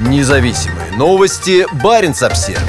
Независимые 0.00 0.92
новости. 0.92 1.66
Барин 1.82 2.12
обсерва 2.12 2.60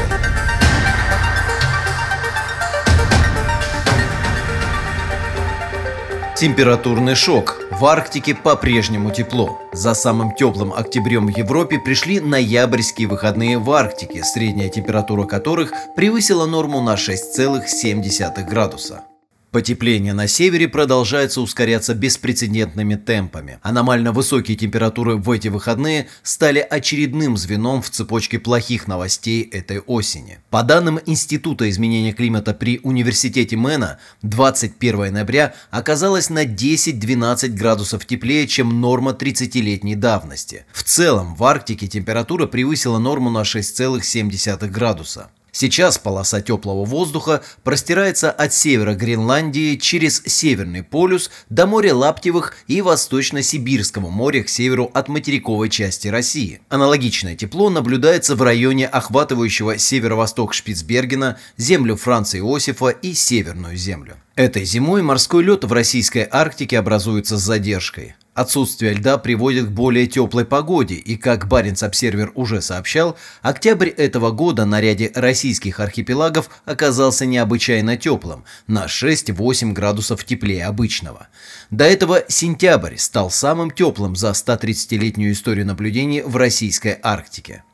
Температурный 6.36 7.14
шок. 7.14 7.62
В 7.70 7.86
Арктике 7.86 8.34
по-прежнему 8.34 9.12
тепло. 9.12 9.62
За 9.72 9.94
самым 9.94 10.34
теплым 10.34 10.74
октябрем 10.74 11.28
в 11.28 11.38
Европе 11.38 11.78
пришли 11.78 12.20
ноябрьские 12.20 13.08
выходные 13.08 13.60
в 13.60 13.70
Арктике, 13.70 14.24
средняя 14.24 14.70
температура 14.70 15.26
которых 15.26 15.72
превысила 15.96 16.48
норму 16.48 16.82
на 16.82 16.96
6,7 16.96 18.44
градуса. 18.44 19.04
Потепление 19.52 20.14
на 20.14 20.28
севере 20.28 20.68
продолжается 20.68 21.42
ускоряться 21.42 21.96
беспрецедентными 21.96 22.94
темпами. 22.94 23.58
Аномально 23.64 24.12
высокие 24.12 24.56
температуры 24.56 25.16
в 25.16 25.32
эти 25.32 25.48
выходные 25.48 26.08
стали 26.22 26.60
очередным 26.60 27.36
звеном 27.36 27.82
в 27.82 27.90
цепочке 27.90 28.38
плохих 28.38 28.88
новостей 28.88 29.42
этой 29.42 29.80
осени. 29.80 30.38
По 30.52 30.62
данным 30.62 31.00
Института 31.08 31.68
изменения 31.68 32.14
климата 32.14 32.54
при 32.54 32.80
Университете 32.84 33.56
Мэна, 33.58 33.98
21 34.22 35.14
ноября 35.14 35.56
оказалось 35.72 36.30
на 36.30 36.46
10-12 36.46 37.48
градусов 37.48 38.06
теплее, 38.06 38.48
чем 38.48 38.80
норма 38.80 39.12
30-летней 39.12 39.96
давности. 39.96 40.66
В 40.72 40.84
целом 40.84 41.34
в 41.34 41.44
Арктике 41.44 41.88
температура 41.88 42.46
превысила 42.46 43.00
норму 43.00 43.32
на 43.32 43.42
6,7 43.42 44.68
градуса. 44.68 45.32
Сейчас 45.52 45.98
полоса 45.98 46.42
теплого 46.42 46.86
воздуха 46.86 47.44
простирается 47.64 48.32
от 48.32 48.54
севера 48.54 48.94
Гренландии 48.94 49.76
через 49.76 50.22
Северный 50.26 50.84
полюс 50.84 51.32
до 51.50 51.66
моря 51.66 51.96
Лаптевых 51.96 52.56
и 52.68 52.82
Восточно-Сибирского 52.82 54.10
моря 54.10 54.44
к 54.44 54.50
северу 54.50 54.92
от 54.94 55.08
материковой 55.08 55.70
части 55.70 56.08
России. 56.08 56.62
Аналогичное 56.70 57.36
тепло 57.36 57.70
наблюдается 57.70 58.36
в 58.36 58.42
районе 58.42 58.88
охватывающего 58.88 59.78
северо-восток 59.78 60.54
Шпицбергена, 60.54 61.38
землю 61.58 61.96
Франца 61.96 62.38
Иосифа 62.38 62.90
и 62.90 63.14
Северную 63.14 63.76
землю. 63.76 64.18
Этой 64.36 64.64
зимой 64.64 65.02
морской 65.02 65.44
лед 65.44 65.64
в 65.66 65.74
российской 65.74 66.28
Арктике 66.30 66.80
образуется 66.80 67.38
с 67.38 67.42
задержкой. 67.42 68.16
Отсутствие 68.40 68.94
льда 68.94 69.18
приводит 69.18 69.66
к 69.66 69.72
более 69.72 70.08
теплой 70.08 70.46
погоде, 70.46 70.96
и, 70.96 71.18
как 71.18 71.50
Баренц-Обсервер 71.50 72.32
уже 72.36 72.62
сообщал, 72.62 73.18
октябрь 73.42 73.90
этого 73.90 74.32
года 74.32 74.64
на 74.64 74.80
ряде 74.80 75.12
российских 75.14 75.82
архипелагов 75.82 76.50
оказался 76.64 77.26
необычайно 77.26 77.98
теплым, 77.98 78.46
на 78.66 78.86
6-8 78.86 79.74
градусов 79.74 80.24
теплее 80.24 80.68
обычного. 80.68 81.28
До 81.70 81.84
этого 81.84 82.24
сентябрь 82.30 82.96
стал 82.96 83.30
самым 83.30 83.72
теплым 83.72 84.16
за 84.16 84.30
130-летнюю 84.30 85.34
историю 85.34 85.66
наблюдений 85.66 86.22
в 86.22 86.38
российской 86.38 86.98
Арктике. 87.04 87.66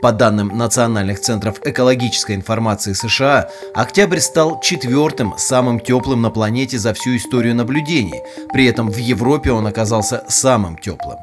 По 0.00 0.12
данным 0.12 0.56
Национальных 0.56 1.20
центров 1.20 1.60
экологической 1.64 2.36
информации 2.36 2.92
США, 2.92 3.50
октябрь 3.74 4.20
стал 4.20 4.60
четвертым 4.60 5.34
самым 5.36 5.80
теплым 5.80 6.22
на 6.22 6.30
планете 6.30 6.78
за 6.78 6.94
всю 6.94 7.16
историю 7.16 7.56
наблюдений, 7.56 8.22
при 8.52 8.66
этом 8.66 8.90
в 8.90 8.96
Европе 8.96 9.50
он 9.50 9.66
оказался 9.66 10.22
самым 10.28 10.78
теплым. 10.78 11.18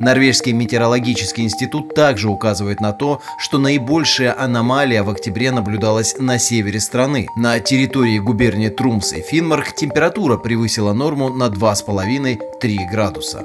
Норвежский 0.00 0.52
метеорологический 0.52 1.44
институт 1.44 1.94
также 1.94 2.28
указывает 2.28 2.80
на 2.80 2.92
то, 2.92 3.20
что 3.38 3.58
наибольшая 3.58 4.36
аномалия 4.36 5.04
в 5.04 5.10
октябре 5.10 5.52
наблюдалась 5.52 6.16
на 6.18 6.38
севере 6.38 6.80
страны. 6.80 7.28
На 7.36 7.60
территории 7.60 8.18
губернии 8.18 8.68
Трумс 8.68 9.12
и 9.12 9.20
Финмарк 9.20 9.74
температура 9.74 10.36
превысила 10.36 10.92
норму 10.92 11.28
на 11.28 11.44
2,5-3 11.44 12.90
градуса. 12.90 13.44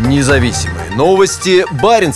Независимые 0.00 0.90
новости. 0.96 1.64
Баренц. 1.80 2.12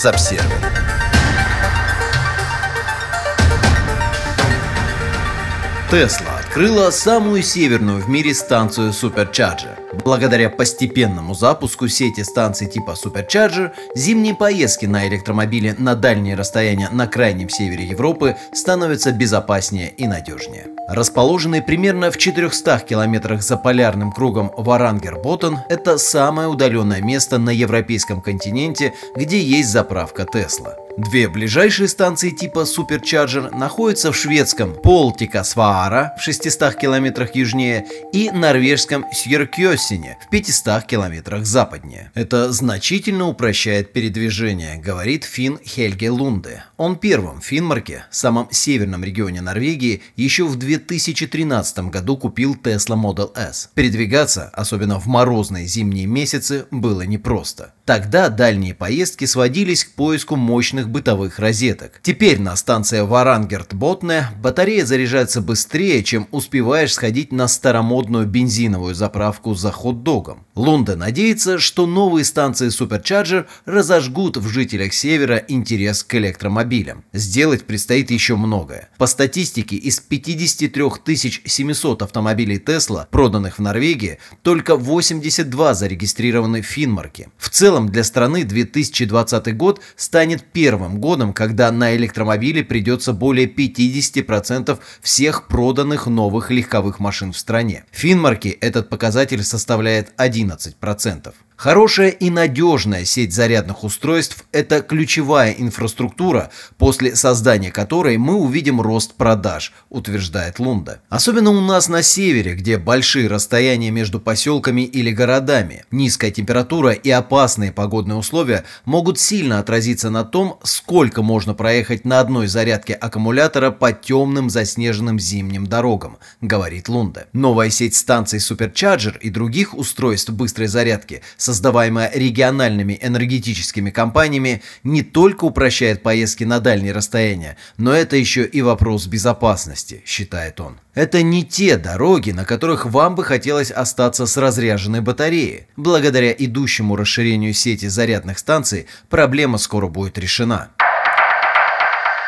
Тесла 5.90 6.40
открыла 6.40 6.90
самую 6.90 7.42
северную 7.42 8.02
в 8.02 8.10
мире 8.10 8.34
станцию 8.34 8.90
Supercharger. 8.90 10.02
Благодаря 10.04 10.50
постепенному 10.50 11.32
запуску 11.32 11.88
сети 11.88 12.20
станций 12.24 12.66
типа 12.66 12.94
Supercharger, 13.02 13.70
зимние 13.94 14.34
поездки 14.34 14.84
на 14.84 15.08
электромобиле 15.08 15.74
на 15.78 15.94
дальние 15.94 16.34
расстояния 16.34 16.90
на 16.90 17.06
крайнем 17.06 17.48
севере 17.48 17.86
Европы 17.86 18.36
становятся 18.52 19.12
безопаснее 19.12 19.88
и 19.88 20.06
надежнее. 20.06 20.77
Расположенный 20.88 21.60
примерно 21.60 22.10
в 22.10 22.16
400 22.16 22.78
километрах 22.88 23.42
за 23.42 23.58
полярным 23.58 24.10
кругом 24.10 24.50
Варангерботн, 24.56 25.58
это 25.68 25.98
самое 25.98 26.48
удаленное 26.48 27.02
место 27.02 27.36
на 27.36 27.50
европейском 27.50 28.22
континенте, 28.22 28.94
где 29.14 29.38
есть 29.38 29.68
заправка 29.68 30.24
Тесла. 30.24 30.76
Две 30.98 31.28
ближайшие 31.28 31.86
станции 31.86 32.30
типа 32.30 32.64
Supercharger 32.64 33.56
находятся 33.56 34.10
в 34.10 34.16
шведском 34.16 34.74
Пуолтикасваара 34.74 36.14
в 36.18 36.22
600 36.22 36.74
километрах 36.74 37.36
южнее 37.36 37.86
и 38.12 38.32
норвежском 38.32 39.04
Сьеркьосине 39.12 40.18
в 40.26 40.30
500 40.30 40.82
километрах 40.82 41.46
западнее. 41.46 42.10
Это 42.14 42.50
значительно 42.50 43.28
упрощает 43.28 43.92
передвижение, 43.92 44.76
говорит 44.76 45.22
Фин 45.22 45.60
Хельге 45.64 46.10
Лунде. 46.10 46.64
Он 46.76 46.96
первым 46.96 47.40
в 47.40 47.44
Финмарке, 47.44 48.06
самом 48.10 48.48
северном 48.50 49.04
регионе 49.04 49.40
Норвегии, 49.40 50.02
еще 50.16 50.46
в 50.46 50.56
2013 50.78 51.90
году 51.90 52.16
купил 52.16 52.54
Tesla 52.54 52.96
Model 52.96 53.30
S. 53.36 53.70
Передвигаться, 53.74 54.50
особенно 54.54 54.98
в 54.98 55.06
морозные 55.06 55.66
зимние 55.66 56.06
месяцы, 56.06 56.66
было 56.70 57.02
непросто. 57.02 57.72
Тогда 57.84 58.28
дальние 58.28 58.74
поездки 58.74 59.24
сводились 59.24 59.84
к 59.84 59.92
поиску 59.92 60.36
мощных 60.36 60.88
бытовых 60.88 61.38
розеток. 61.38 62.00
Теперь 62.02 62.38
на 62.38 62.54
станции 62.56 63.00
Варангерт-Ботне 63.00 64.28
батарея 64.42 64.84
заряжается 64.84 65.40
быстрее, 65.40 66.02
чем 66.04 66.28
успеваешь 66.30 66.92
сходить 66.92 67.32
на 67.32 67.48
старомодную 67.48 68.26
бензиновую 68.26 68.94
заправку 68.94 69.54
за 69.54 69.72
хот-догом. 69.72 70.44
Лунда 70.58 70.96
надеется, 70.96 71.60
что 71.60 71.86
новые 71.86 72.24
станции 72.24 72.66
Supercharger 72.66 73.46
разожгут 73.64 74.36
в 74.38 74.48
жителях 74.48 74.92
Севера 74.92 75.36
интерес 75.36 76.02
к 76.02 76.16
электромобилям. 76.16 77.04
Сделать 77.12 77.64
предстоит 77.64 78.10
еще 78.10 78.34
многое. 78.34 78.88
По 78.98 79.06
статистике, 79.06 79.76
из 79.76 80.00
53 80.00 81.42
700 81.46 82.02
автомобилей 82.02 82.58
Tesla, 82.58 83.06
проданных 83.08 83.58
в 83.58 83.62
Норвегии, 83.62 84.18
только 84.42 84.74
82 84.74 85.74
зарегистрированы 85.74 86.62
в 86.62 86.66
Финмарке. 86.66 87.28
В 87.38 87.50
целом 87.50 87.88
для 87.88 88.02
страны 88.02 88.42
2020 88.42 89.56
год 89.56 89.80
станет 89.94 90.42
первым 90.50 91.00
годом, 91.00 91.34
когда 91.34 91.70
на 91.70 91.94
электромобили 91.94 92.62
придется 92.62 93.12
более 93.12 93.46
50% 93.46 94.76
всех 95.02 95.46
проданных 95.46 96.08
новых 96.08 96.50
легковых 96.50 96.98
машин 96.98 97.32
в 97.32 97.38
стране. 97.38 97.84
В 97.92 97.98
Финмарке 97.98 98.50
этот 98.50 98.88
показатель 98.88 99.44
составляет 99.44 100.12
11%. 100.56 101.47
Хорошая 101.58 102.10
и 102.10 102.30
надежная 102.30 103.04
сеть 103.04 103.34
зарядных 103.34 103.82
устройств– 103.82 104.44
это 104.52 104.80
ключевая 104.80 105.50
инфраструктура, 105.50 106.52
после 106.76 107.16
создания 107.16 107.72
которой 107.72 108.16
мы 108.16 108.36
увидим 108.36 108.80
рост 108.80 109.14
продаж, 109.14 109.72
утверждает 109.90 110.60
Лунда. 110.60 111.00
Особенно 111.08 111.50
у 111.50 111.60
нас 111.60 111.88
на 111.88 112.04
севере, 112.04 112.54
где 112.54 112.78
большие 112.78 113.26
расстояния 113.26 113.90
между 113.90 114.20
поселками 114.20 114.82
или 114.82 115.10
городами. 115.10 115.84
Низкая 115.90 116.30
температура 116.30 116.92
и 116.92 117.10
опасные 117.10 117.72
погодные 117.72 118.18
условия 118.18 118.64
могут 118.84 119.18
сильно 119.18 119.58
отразиться 119.58 120.10
на 120.10 120.22
том, 120.22 120.60
сколько 120.62 121.22
можно 121.22 121.54
проехать 121.54 122.04
на 122.04 122.20
одной 122.20 122.46
зарядке 122.46 122.94
аккумулятора 122.94 123.72
по 123.72 123.90
темным 123.92 124.48
заснеженным 124.48 125.18
зимним 125.18 125.66
дорогам, 125.66 126.18
говорит 126.40 126.88
Лунда. 126.88 127.26
Новая 127.32 127.70
сеть 127.70 127.96
станций 127.96 128.38
Supercharger 128.38 129.18
и 129.18 129.28
других 129.28 129.76
устройств 129.76 130.30
быстрой 130.30 130.68
зарядки– 130.68 131.20
создаваемая 131.48 132.10
региональными 132.12 132.98
энергетическими 133.00 133.88
компаниями, 133.88 134.62
не 134.84 135.02
только 135.02 135.46
упрощает 135.46 136.02
поездки 136.02 136.44
на 136.44 136.60
дальние 136.60 136.92
расстояния, 136.92 137.56
но 137.78 137.94
это 137.94 138.16
еще 138.16 138.44
и 138.44 138.60
вопрос 138.60 139.06
безопасности, 139.06 140.02
считает 140.04 140.60
он. 140.60 140.78
Это 140.92 141.22
не 141.22 141.42
те 141.44 141.78
дороги, 141.78 142.32
на 142.32 142.44
которых 142.44 142.84
вам 142.84 143.14
бы 143.14 143.24
хотелось 143.24 143.70
остаться 143.70 144.26
с 144.26 144.36
разряженной 144.36 145.00
батареей. 145.00 145.68
Благодаря 145.76 146.32
идущему 146.32 146.96
расширению 146.96 147.54
сети 147.54 147.86
зарядных 147.86 148.38
станций 148.38 148.86
проблема 149.08 149.56
скоро 149.56 149.88
будет 149.88 150.18
решена. 150.18 150.68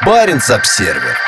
Баренц-Обсервер. 0.07 1.19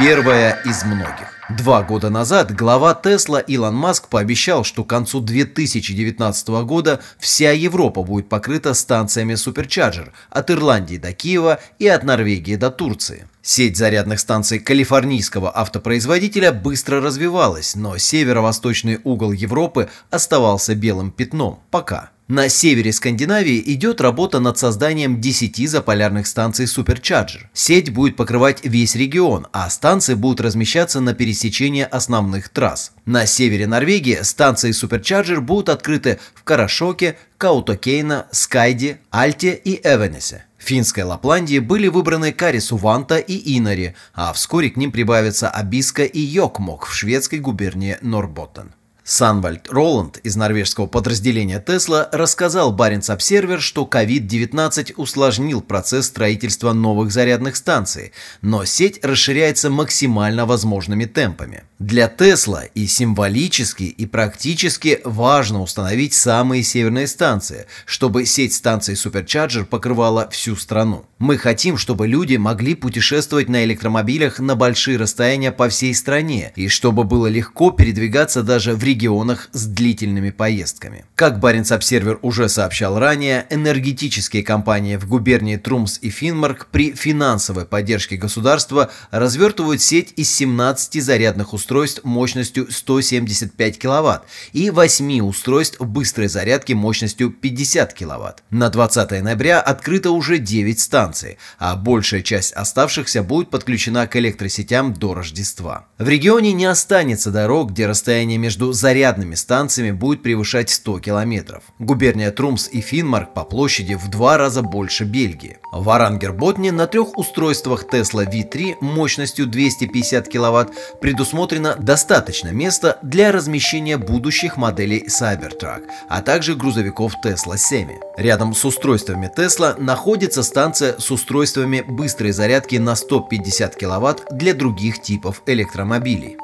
Первая 0.00 0.60
из 0.64 0.82
многих. 0.82 1.37
Два 1.48 1.82
года 1.82 2.10
назад 2.10 2.54
глава 2.54 2.94
Тесла 2.94 3.40
Илон 3.40 3.74
Маск 3.74 4.08
пообещал, 4.08 4.64
что 4.64 4.84
к 4.84 4.90
концу 4.90 5.20
2019 5.20 6.48
года 6.48 7.00
вся 7.18 7.52
Европа 7.52 8.02
будет 8.02 8.28
покрыта 8.28 8.74
станциями 8.74 9.32
Supercharger 9.32 10.10
от 10.28 10.50
Ирландии 10.50 10.98
до 10.98 11.14
Киева 11.14 11.58
и 11.78 11.88
от 11.88 12.04
Норвегии 12.04 12.56
до 12.56 12.70
Турции. 12.70 13.26
Сеть 13.42 13.76
зарядных 13.76 14.20
станций 14.20 14.58
калифорнийского 14.58 15.56
автопроизводителя 15.56 16.52
быстро 16.52 17.00
развивалась, 17.00 17.74
но 17.74 17.96
северо-восточный 17.96 19.00
угол 19.04 19.32
Европы 19.32 19.88
оставался 20.10 20.74
белым 20.74 21.10
пятном. 21.10 21.60
Пока. 21.70 22.10
На 22.28 22.50
севере 22.50 22.92
Скандинавии 22.92 23.62
идет 23.72 24.02
работа 24.02 24.38
над 24.38 24.58
созданием 24.58 25.18
10 25.18 25.66
заполярных 25.66 26.26
станций 26.26 26.66
Supercharger. 26.66 27.46
Сеть 27.54 27.90
будет 27.90 28.16
покрывать 28.16 28.62
весь 28.64 28.96
регион, 28.96 29.46
а 29.50 29.70
станции 29.70 30.12
будут 30.12 30.42
размещаться 30.42 31.00
на 31.00 31.14
пересечении 31.14 31.88
основных 31.90 32.50
трасс. 32.50 32.92
На 33.06 33.24
севере 33.24 33.66
Норвегии 33.66 34.18
станции 34.24 34.72
Supercharger 34.72 35.40
будут 35.40 35.70
открыты 35.70 36.18
в 36.34 36.44
Карашоке, 36.44 37.16
Каутокейно, 37.38 38.26
Скайде, 38.30 39.00
Альте 39.10 39.54
и 39.54 39.80
Эвенесе. 39.82 40.44
Финской 40.58 41.04
Лапландии 41.04 41.60
были 41.60 41.88
выбраны 41.88 42.32
Карисуванта 42.32 43.18
и 43.18 43.56
Инари, 43.58 43.94
а 44.12 44.32
вскоре 44.32 44.70
к 44.70 44.76
ним 44.76 44.92
прибавятся 44.92 45.48
Абиска 45.48 46.04
и 46.04 46.20
Йокмок 46.20 46.86
в 46.86 46.92
шведской 46.92 47.38
губернии 47.38 47.96
Норботтен. 48.02 48.74
Санвальд 49.08 49.70
Роланд 49.70 50.18
из 50.18 50.36
норвежского 50.36 50.86
подразделения 50.86 51.64
Тесла 51.66 52.10
рассказал 52.12 52.72
Баренц 52.72 53.08
Обсервер, 53.08 53.58
что 53.62 53.88
COVID-19 53.90 54.92
усложнил 54.98 55.62
процесс 55.62 56.08
строительства 56.08 56.74
новых 56.74 57.10
зарядных 57.10 57.56
станций, 57.56 58.12
но 58.42 58.66
сеть 58.66 59.02
расширяется 59.02 59.70
максимально 59.70 60.44
возможными 60.44 61.06
темпами. 61.06 61.64
Для 61.78 62.08
Тесла 62.08 62.64
и 62.74 62.86
символически, 62.86 63.84
и 63.84 64.04
практически 64.04 65.00
важно 65.04 65.62
установить 65.62 66.12
самые 66.12 66.62
северные 66.62 67.06
станции, 67.06 67.64
чтобы 67.86 68.26
сеть 68.26 68.52
станций 68.52 68.94
Supercharger 68.94 69.64
покрывала 69.64 70.28
всю 70.28 70.54
страну. 70.54 71.06
Мы 71.18 71.38
хотим, 71.38 71.78
чтобы 71.78 72.08
люди 72.08 72.36
могли 72.36 72.74
путешествовать 72.74 73.48
на 73.48 73.64
электромобилях 73.64 74.38
на 74.38 74.54
большие 74.54 74.98
расстояния 74.98 75.50
по 75.50 75.70
всей 75.70 75.94
стране, 75.94 76.52
и 76.56 76.68
чтобы 76.68 77.04
было 77.04 77.26
легко 77.26 77.70
передвигаться 77.70 78.42
даже 78.42 78.74
в 78.74 78.84
регионах 78.84 78.97
регионах 78.98 79.48
с 79.52 79.66
длительными 79.66 80.30
поездками. 80.30 81.04
Как 81.14 81.38
Баренц-Обсервер 81.38 82.18
уже 82.22 82.48
сообщал 82.48 82.98
ранее, 82.98 83.46
энергетические 83.48 84.42
компании 84.42 84.96
в 84.96 85.06
губернии 85.06 85.56
Трумс 85.56 85.98
и 86.02 86.10
Финмарк 86.10 86.66
при 86.72 86.92
финансовой 86.92 87.64
поддержке 87.64 88.16
государства 88.16 88.90
развертывают 89.12 89.80
сеть 89.80 90.12
из 90.16 90.34
17 90.34 91.00
зарядных 91.02 91.52
устройств 91.52 92.02
мощностью 92.02 92.66
175 92.70 93.78
кВт 93.78 94.22
и 94.52 94.70
8 94.70 95.20
устройств 95.20 95.80
быстрой 95.80 96.26
зарядки 96.26 96.72
мощностью 96.72 97.30
50 97.30 97.94
кВт. 97.94 98.42
На 98.50 98.68
20 98.68 99.22
ноября 99.22 99.60
открыто 99.60 100.10
уже 100.10 100.38
9 100.38 100.80
станций, 100.80 101.38
а 101.58 101.76
большая 101.76 102.22
часть 102.22 102.52
оставшихся 102.52 103.22
будет 103.22 103.50
подключена 103.50 104.08
к 104.08 104.16
электросетям 104.16 104.92
до 104.92 105.14
Рождества. 105.14 105.86
В 105.98 106.08
регионе 106.08 106.52
не 106.52 106.66
останется 106.66 107.30
дорог, 107.30 107.70
где 107.70 107.86
расстояние 107.86 108.38
между 108.38 108.72
зарядными 108.72 108.87
зарядными 108.88 109.34
станциями 109.34 109.90
будет 109.90 110.22
превышать 110.22 110.70
100 110.70 111.00
километров. 111.00 111.62
Губерния 111.78 112.30
Трумс 112.30 112.70
и 112.72 112.80
Финмарк 112.80 113.34
по 113.34 113.44
площади 113.44 113.92
в 113.92 114.08
два 114.08 114.38
раза 114.38 114.62
больше 114.62 115.04
Бельгии. 115.04 115.58
В 115.72 115.90
Арангерботне 115.90 116.72
на 116.72 116.86
трех 116.86 117.18
устройствах 117.18 117.84
Tesla 117.92 118.24
V3 118.24 118.76
мощностью 118.80 119.46
250 119.46 120.28
кВт 120.28 121.00
предусмотрено 121.02 121.76
достаточно 121.78 122.48
места 122.48 122.98
для 123.02 123.30
размещения 123.30 123.98
будущих 123.98 124.56
моделей 124.56 125.04
Cybertruck, 125.06 125.82
а 126.08 126.22
также 126.22 126.54
грузовиков 126.54 127.12
Tesla 127.22 127.56
Semi. 127.56 127.96
Рядом 128.16 128.54
с 128.54 128.64
устройствами 128.64 129.30
Tesla 129.36 129.78
находится 129.78 130.42
станция 130.42 130.98
с 130.98 131.10
устройствами 131.10 131.84
быстрой 131.86 132.32
зарядки 132.32 132.76
на 132.76 132.96
150 132.96 133.76
кВт 133.76 134.28
для 134.30 134.54
других 134.54 135.02
типов 135.02 135.42
электромобилей. 135.44 136.38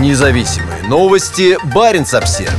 Независимые 0.00 0.82
новости. 0.88 1.56
Барин 1.72 2.02
обсервер 2.02 2.50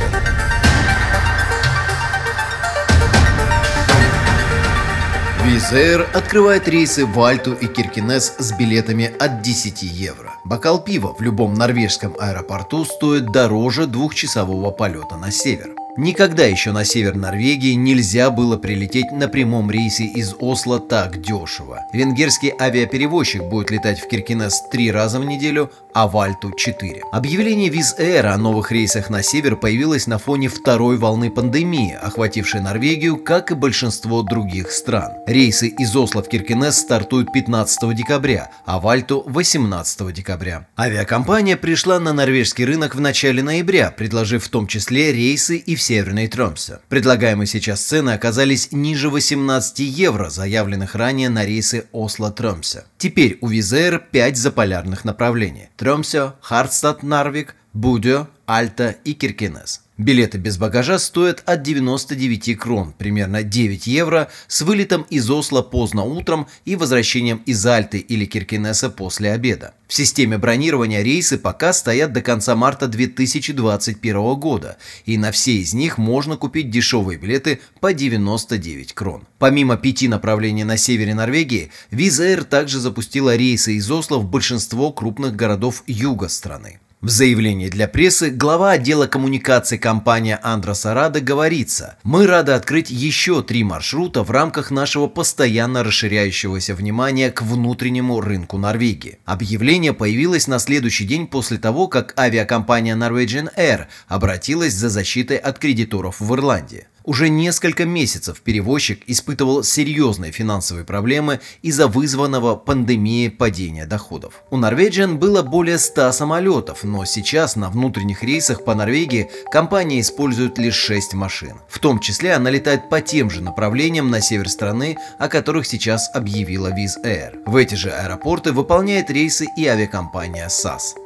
Визер 5.44 6.08
открывает 6.14 6.66
рейсы 6.66 7.04
в 7.04 7.22
Альту 7.22 7.52
и 7.52 7.66
Киркинес 7.66 8.36
с 8.38 8.52
билетами 8.52 9.12
от 9.18 9.42
10 9.42 9.82
евро. 9.82 10.32
Бокал 10.46 10.82
пива 10.82 11.14
в 11.16 11.20
любом 11.20 11.52
норвежском 11.52 12.16
аэропорту 12.18 12.86
стоит 12.86 13.26
дороже 13.26 13.86
двухчасового 13.86 14.70
полета 14.70 15.18
на 15.18 15.30
север. 15.30 15.74
Никогда 15.98 16.44
еще 16.44 16.72
на 16.72 16.84
север 16.84 17.14
Норвегии 17.16 17.72
нельзя 17.72 18.30
было 18.30 18.58
прилететь 18.58 19.12
на 19.12 19.28
прямом 19.28 19.70
рейсе 19.70 20.04
из 20.04 20.34
Осло 20.38 20.78
так 20.78 21.22
дешево. 21.22 21.86
Венгерский 21.90 22.52
авиаперевозчик 22.60 23.42
будет 23.44 23.70
летать 23.70 24.00
в 24.00 24.06
Киркинес 24.06 24.60
три 24.70 24.92
раза 24.92 25.18
в 25.20 25.24
неделю, 25.24 25.70
а 25.96 26.08
в 26.08 26.18
Альту 26.18 26.52
4. 26.52 27.04
Объявление 27.10 27.70
Виз 27.70 27.94
Air 27.98 28.26
о 28.26 28.36
новых 28.36 28.70
рейсах 28.70 29.08
на 29.08 29.22
север 29.22 29.56
появилось 29.56 30.06
на 30.06 30.18
фоне 30.18 30.48
второй 30.48 30.98
волны 30.98 31.30
пандемии, 31.30 31.94
охватившей 31.94 32.60
Норвегию, 32.60 33.16
как 33.16 33.50
и 33.50 33.54
большинство 33.54 34.20
других 34.20 34.72
стран. 34.72 35.12
Рейсы 35.26 35.68
из 35.68 35.96
Осло 35.96 36.22
в 36.22 36.28
Киркинес 36.28 36.76
стартуют 36.76 37.32
15 37.32 37.96
декабря, 37.96 38.50
а 38.66 38.78
в 38.78 38.86
Альту 38.88 39.22
18 39.26 40.12
декабря. 40.12 40.66
Авиакомпания 40.78 41.56
пришла 41.56 41.98
на 41.98 42.12
норвежский 42.12 42.66
рынок 42.66 42.94
в 42.94 43.00
начале 43.00 43.42
ноября, 43.42 43.90
предложив 43.90 44.44
в 44.44 44.50
том 44.50 44.66
числе 44.66 45.14
рейсы 45.14 45.56
и 45.56 45.74
в 45.76 45.80
Северной 45.80 46.28
Тромсе. 46.28 46.80
Предлагаемые 46.90 47.46
сейчас 47.46 47.80
цены 47.80 48.10
оказались 48.10 48.68
ниже 48.70 49.08
18 49.08 49.78
евро, 49.78 50.28
заявленных 50.28 50.94
ранее 50.94 51.30
на 51.30 51.46
рейсы 51.46 51.86
Осло-Тромсе. 51.92 52.84
Теперь 52.98 53.38
у 53.40 53.48
Визер 53.48 53.98
5 53.98 54.36
заполярных 54.36 55.06
направлений– 55.06 55.70
Тромсе, 55.86 56.32
Хардстад, 56.40 57.04
Нарвик, 57.04 57.54
Будё, 57.72 58.26
Альта 58.46 58.96
и 59.04 59.12
Киркинес. 59.12 59.82
Билеты 59.98 60.36
без 60.36 60.58
багажа 60.58 60.98
стоят 60.98 61.42
от 61.46 61.62
99 61.62 62.58
крон, 62.58 62.92
примерно 62.96 63.42
9 63.42 63.86
евро, 63.86 64.28
с 64.46 64.60
вылетом 64.60 65.06
из 65.08 65.30
Осло 65.30 65.62
поздно 65.62 66.04
утром 66.04 66.46
и 66.66 66.76
возвращением 66.76 67.38
из 67.46 67.64
Альты 67.64 67.98
или 67.98 68.26
Киркинеса 68.26 68.90
после 68.90 69.32
обеда. 69.32 69.72
В 69.88 69.94
системе 69.94 70.36
бронирования 70.36 71.02
рейсы 71.02 71.38
пока 71.38 71.72
стоят 71.72 72.12
до 72.12 72.20
конца 72.20 72.54
марта 72.54 72.88
2021 72.88 74.34
года, 74.34 74.76
и 75.06 75.16
на 75.16 75.32
все 75.32 75.56
из 75.56 75.72
них 75.72 75.96
можно 75.96 76.36
купить 76.36 76.70
дешевые 76.70 77.18
билеты 77.18 77.60
по 77.80 77.94
99 77.94 78.92
крон. 78.92 79.26
Помимо 79.38 79.78
пяти 79.78 80.08
направлений 80.08 80.64
на 80.64 80.76
севере 80.76 81.14
Норвегии, 81.14 81.70
Виза 81.90 82.26
Air 82.26 82.44
также 82.44 82.80
запустила 82.80 83.34
рейсы 83.34 83.72
из 83.72 83.90
Осло 83.90 84.18
в 84.18 84.28
большинство 84.28 84.92
крупных 84.92 85.34
городов 85.34 85.84
юга 85.86 86.28
страны. 86.28 86.80
В 87.02 87.10
заявлении 87.10 87.68
для 87.68 87.88
прессы 87.88 88.30
глава 88.30 88.70
отдела 88.70 89.06
коммуникации 89.06 89.76
компании 89.76 90.38
Андроса 90.42 90.94
Рада 90.94 91.20
говорится, 91.20 91.98
мы 92.02 92.26
рады 92.26 92.52
открыть 92.52 92.88
еще 92.88 93.42
три 93.42 93.64
маршрута 93.64 94.22
в 94.22 94.30
рамках 94.30 94.70
нашего 94.70 95.06
постоянно 95.06 95.84
расширяющегося 95.84 96.74
внимания 96.74 97.30
к 97.30 97.42
внутреннему 97.42 98.22
рынку 98.22 98.56
Норвегии. 98.56 99.18
Объявление 99.26 99.92
появилось 99.92 100.48
на 100.48 100.58
следующий 100.58 101.04
день 101.04 101.26
после 101.26 101.58
того, 101.58 101.86
как 101.86 102.18
авиакомпания 102.18 102.96
Norwegian 102.96 103.54
Air 103.56 103.86
обратилась 104.08 104.72
за 104.72 104.88
защитой 104.88 105.36
от 105.36 105.58
кредиторов 105.58 106.18
в 106.20 106.34
Ирландии. 106.34 106.86
Уже 107.06 107.28
несколько 107.28 107.84
месяцев 107.84 108.40
перевозчик 108.40 109.00
испытывал 109.06 109.62
серьезные 109.62 110.32
финансовые 110.32 110.84
проблемы 110.84 111.38
из-за 111.62 111.86
вызванного 111.86 112.56
пандемией 112.56 113.30
падения 113.30 113.86
доходов. 113.86 114.42
У 114.50 114.58
Norwegian 114.58 115.14
было 115.14 115.42
более 115.42 115.78
100 115.78 116.10
самолетов, 116.10 116.82
но 116.82 117.04
сейчас 117.04 117.54
на 117.54 117.70
внутренних 117.70 118.24
рейсах 118.24 118.64
по 118.64 118.74
Норвегии 118.74 119.30
компания 119.52 120.00
использует 120.00 120.58
лишь 120.58 120.74
6 120.74 121.14
машин. 121.14 121.60
В 121.68 121.78
том 121.78 122.00
числе 122.00 122.34
она 122.34 122.50
летает 122.50 122.90
по 122.90 123.00
тем 123.00 123.30
же 123.30 123.40
направлениям 123.40 124.10
на 124.10 124.20
север 124.20 124.48
страны, 124.48 124.98
о 125.20 125.28
которых 125.28 125.64
сейчас 125.66 126.10
объявила 126.12 126.72
Wizz 126.72 127.04
Air. 127.04 127.38
В 127.46 127.54
эти 127.54 127.76
же 127.76 127.90
аэропорты 127.90 128.50
выполняет 128.50 129.10
рейсы 129.10 129.46
и 129.56 129.64
авиакомпания 129.64 130.48
SAS. 130.48 130.96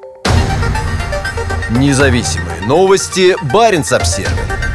Независимые 1.70 2.62
новости. 2.62 3.36
Барин 3.52 3.82
обсервис 3.82 4.69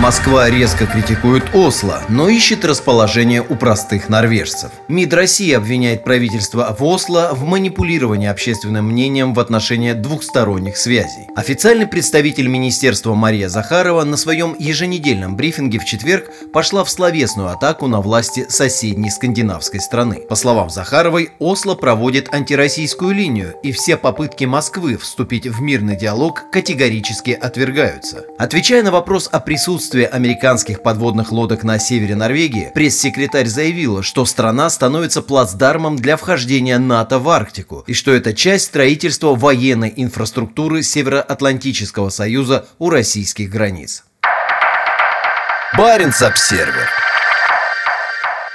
Москва 0.00 0.48
резко 0.48 0.86
критикует 0.86 1.54
Осло, 1.54 2.02
но 2.08 2.30
ищет 2.30 2.64
расположение 2.64 3.42
у 3.46 3.54
простых 3.54 4.08
норвежцев. 4.08 4.70
МИД 4.88 5.12
России 5.12 5.52
обвиняет 5.52 6.04
правительство 6.04 6.74
в 6.76 6.82
Осло 6.82 7.32
в 7.34 7.44
манипулировании 7.44 8.26
общественным 8.26 8.86
мнением 8.86 9.34
в 9.34 9.40
отношении 9.40 9.92
двухсторонних 9.92 10.78
связей. 10.78 11.26
Официальный 11.36 11.86
представитель 11.86 12.48
министерства 12.48 13.14
Мария 13.14 13.50
Захарова 13.50 14.02
на 14.04 14.16
своем 14.16 14.56
еженедельном 14.58 15.36
брифинге 15.36 15.78
в 15.78 15.84
четверг 15.84 16.30
пошла 16.50 16.82
в 16.82 16.90
словесную 16.90 17.50
атаку 17.50 17.86
на 17.86 18.00
власти 18.00 18.46
соседней 18.48 19.10
скандинавской 19.10 19.80
страны. 19.80 20.22
По 20.30 20.34
словам 20.34 20.70
Захаровой, 20.70 21.32
Осло 21.38 21.74
проводит 21.74 22.32
антироссийскую 22.32 23.14
линию, 23.14 23.52
и 23.62 23.70
все 23.70 23.98
попытки 23.98 24.46
Москвы 24.46 24.96
вступить 24.96 25.46
в 25.46 25.60
мирный 25.60 25.98
диалог 25.98 26.44
категорически 26.50 27.32
отвергаются. 27.32 28.24
Отвечая 28.38 28.82
на 28.82 28.92
вопрос 28.92 29.28
о 29.30 29.40
присутствии 29.40 29.89
отсутствие 29.90 30.06
американских 30.06 30.82
подводных 30.84 31.32
лодок 31.32 31.64
на 31.64 31.80
севере 31.80 32.14
Норвегии, 32.14 32.70
пресс-секретарь 32.72 33.46
заявила, 33.46 34.04
что 34.04 34.24
страна 34.24 34.70
становится 34.70 35.20
плацдармом 35.20 35.96
для 35.96 36.16
вхождения 36.16 36.78
НАТО 36.78 37.18
в 37.18 37.28
Арктику 37.28 37.82
и 37.88 37.92
что 37.92 38.12
это 38.12 38.32
часть 38.32 38.66
строительства 38.66 39.34
военной 39.34 39.92
инфраструктуры 39.96 40.84
Североатлантического 40.84 42.10
союза 42.10 42.66
у 42.78 42.88
российских 42.88 43.50
границ. 43.50 44.04
Баренц-Обсервер 45.76 47.09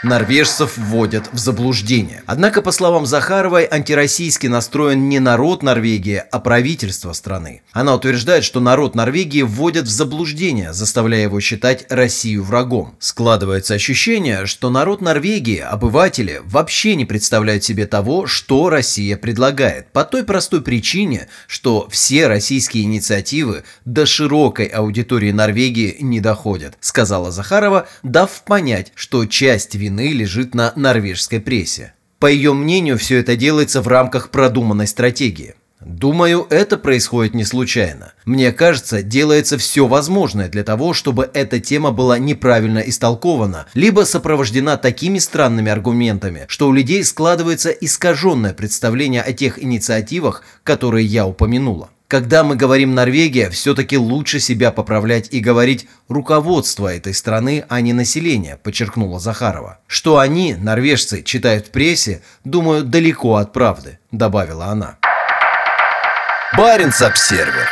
норвежцев 0.06 0.78
вводят 0.78 1.30
в 1.34 1.38
заблуждение. 1.38 2.24
Однако, 2.28 2.62
по 2.62 2.72
словам 2.72 3.06
Захаровой, 3.06 3.68
антироссийски 3.70 4.48
настроен 4.48 5.10
не 5.10 5.20
народ 5.20 5.64
Норвегии, 5.64 6.24
а 6.32 6.40
правительство 6.40 7.12
страны. 7.14 7.64
Она 7.72 7.96
утверждает, 7.96 8.44
что 8.44 8.60
народ 8.60 8.96
Норвегии 8.96 9.42
вводят 9.42 9.86
в 9.86 9.90
заблуждение, 9.90 10.74
заставляя 10.74 11.24
его 11.24 11.40
считать 11.40 11.86
Россию 11.90 12.44
врагом. 12.44 12.96
Складывается 13.00 13.74
ощущение, 13.74 14.46
что 14.46 14.70
народ 14.70 15.02
Норвегии, 15.02 15.60
обыватели, 15.60 16.42
вообще 16.46 16.96
не 16.96 17.06
представляют 17.06 17.64
себе 17.64 17.88
того, 17.88 18.28
что 18.28 18.70
Россия 18.70 19.18
предлагает, 19.18 19.92
по 19.92 20.04
той 20.04 20.24
простой 20.24 20.62
причине, 20.62 21.28
что 21.48 21.88
все 21.90 22.28
российские 22.28 22.84
инициативы 22.84 23.64
до 23.86 24.06
широкой 24.06 24.68
аудитории 24.68 25.32
Норвегии 25.32 25.98
не 26.00 26.20
доходят, 26.20 26.78
сказала 26.80 27.32
Захарова, 27.32 27.88
дав 28.04 28.30
понять, 28.44 28.92
что 28.96 29.26
часть 29.26 29.74
вины 29.74 29.95
вины 29.96 30.12
лежит 30.14 30.54
на 30.56 30.74
норвежской 30.76 31.40
прессе. 31.40 31.94
По 32.20 32.28
ее 32.28 32.54
мнению, 32.54 32.98
все 32.98 33.20
это 33.20 33.36
делается 33.36 33.82
в 33.82 33.88
рамках 33.88 34.30
продуманной 34.30 34.88
стратегии. 34.88 35.56
Думаю, 35.80 36.48
это 36.50 36.78
происходит 36.78 37.36
не 37.36 37.44
случайно. 37.44 38.14
Мне 38.26 38.52
кажется, 38.52 39.04
делается 39.04 39.58
все 39.58 39.86
возможное 39.88 40.50
для 40.50 40.64
того, 40.64 40.94
чтобы 40.94 41.30
эта 41.34 41.60
тема 41.60 41.92
была 41.92 42.18
неправильно 42.18 42.80
истолкована, 42.80 43.68
либо 43.76 44.02
сопровождена 44.02 44.78
такими 44.78 45.20
странными 45.20 45.72
аргументами, 45.72 46.46
что 46.48 46.68
у 46.68 46.74
людей 46.74 47.04
складывается 47.04 47.70
искаженное 47.70 48.54
представление 48.54 49.22
о 49.22 49.32
тех 49.34 49.62
инициативах, 49.62 50.44
которые 50.64 51.06
я 51.06 51.28
упомянула. 51.28 51.90
Когда 52.08 52.44
мы 52.44 52.56
говорим 52.56 52.94
«Норвегия», 52.94 53.50
все-таки 53.50 53.98
лучше 53.98 54.40
себя 54.40 54.72
поправлять 54.72 55.34
и 55.34 55.40
говорить 55.40 55.88
«руководство 56.08 56.94
этой 56.94 57.16
страны, 57.16 57.66
а 57.68 57.82
не 57.82 57.94
население», 57.94 58.58
подчеркнула 58.62 59.20
Захарова. 59.20 59.80
Что 59.88 60.20
они, 60.20 60.54
норвежцы, 60.54 61.24
читают 61.24 61.68
в 61.68 61.72
прессе, 61.72 62.22
думаю, 62.44 62.84
далеко 62.84 63.38
от 63.38 63.54
правды, 63.54 63.98
добавила 64.12 64.66
она. 64.66 64.98
Баренц-Обсервер 66.56 67.68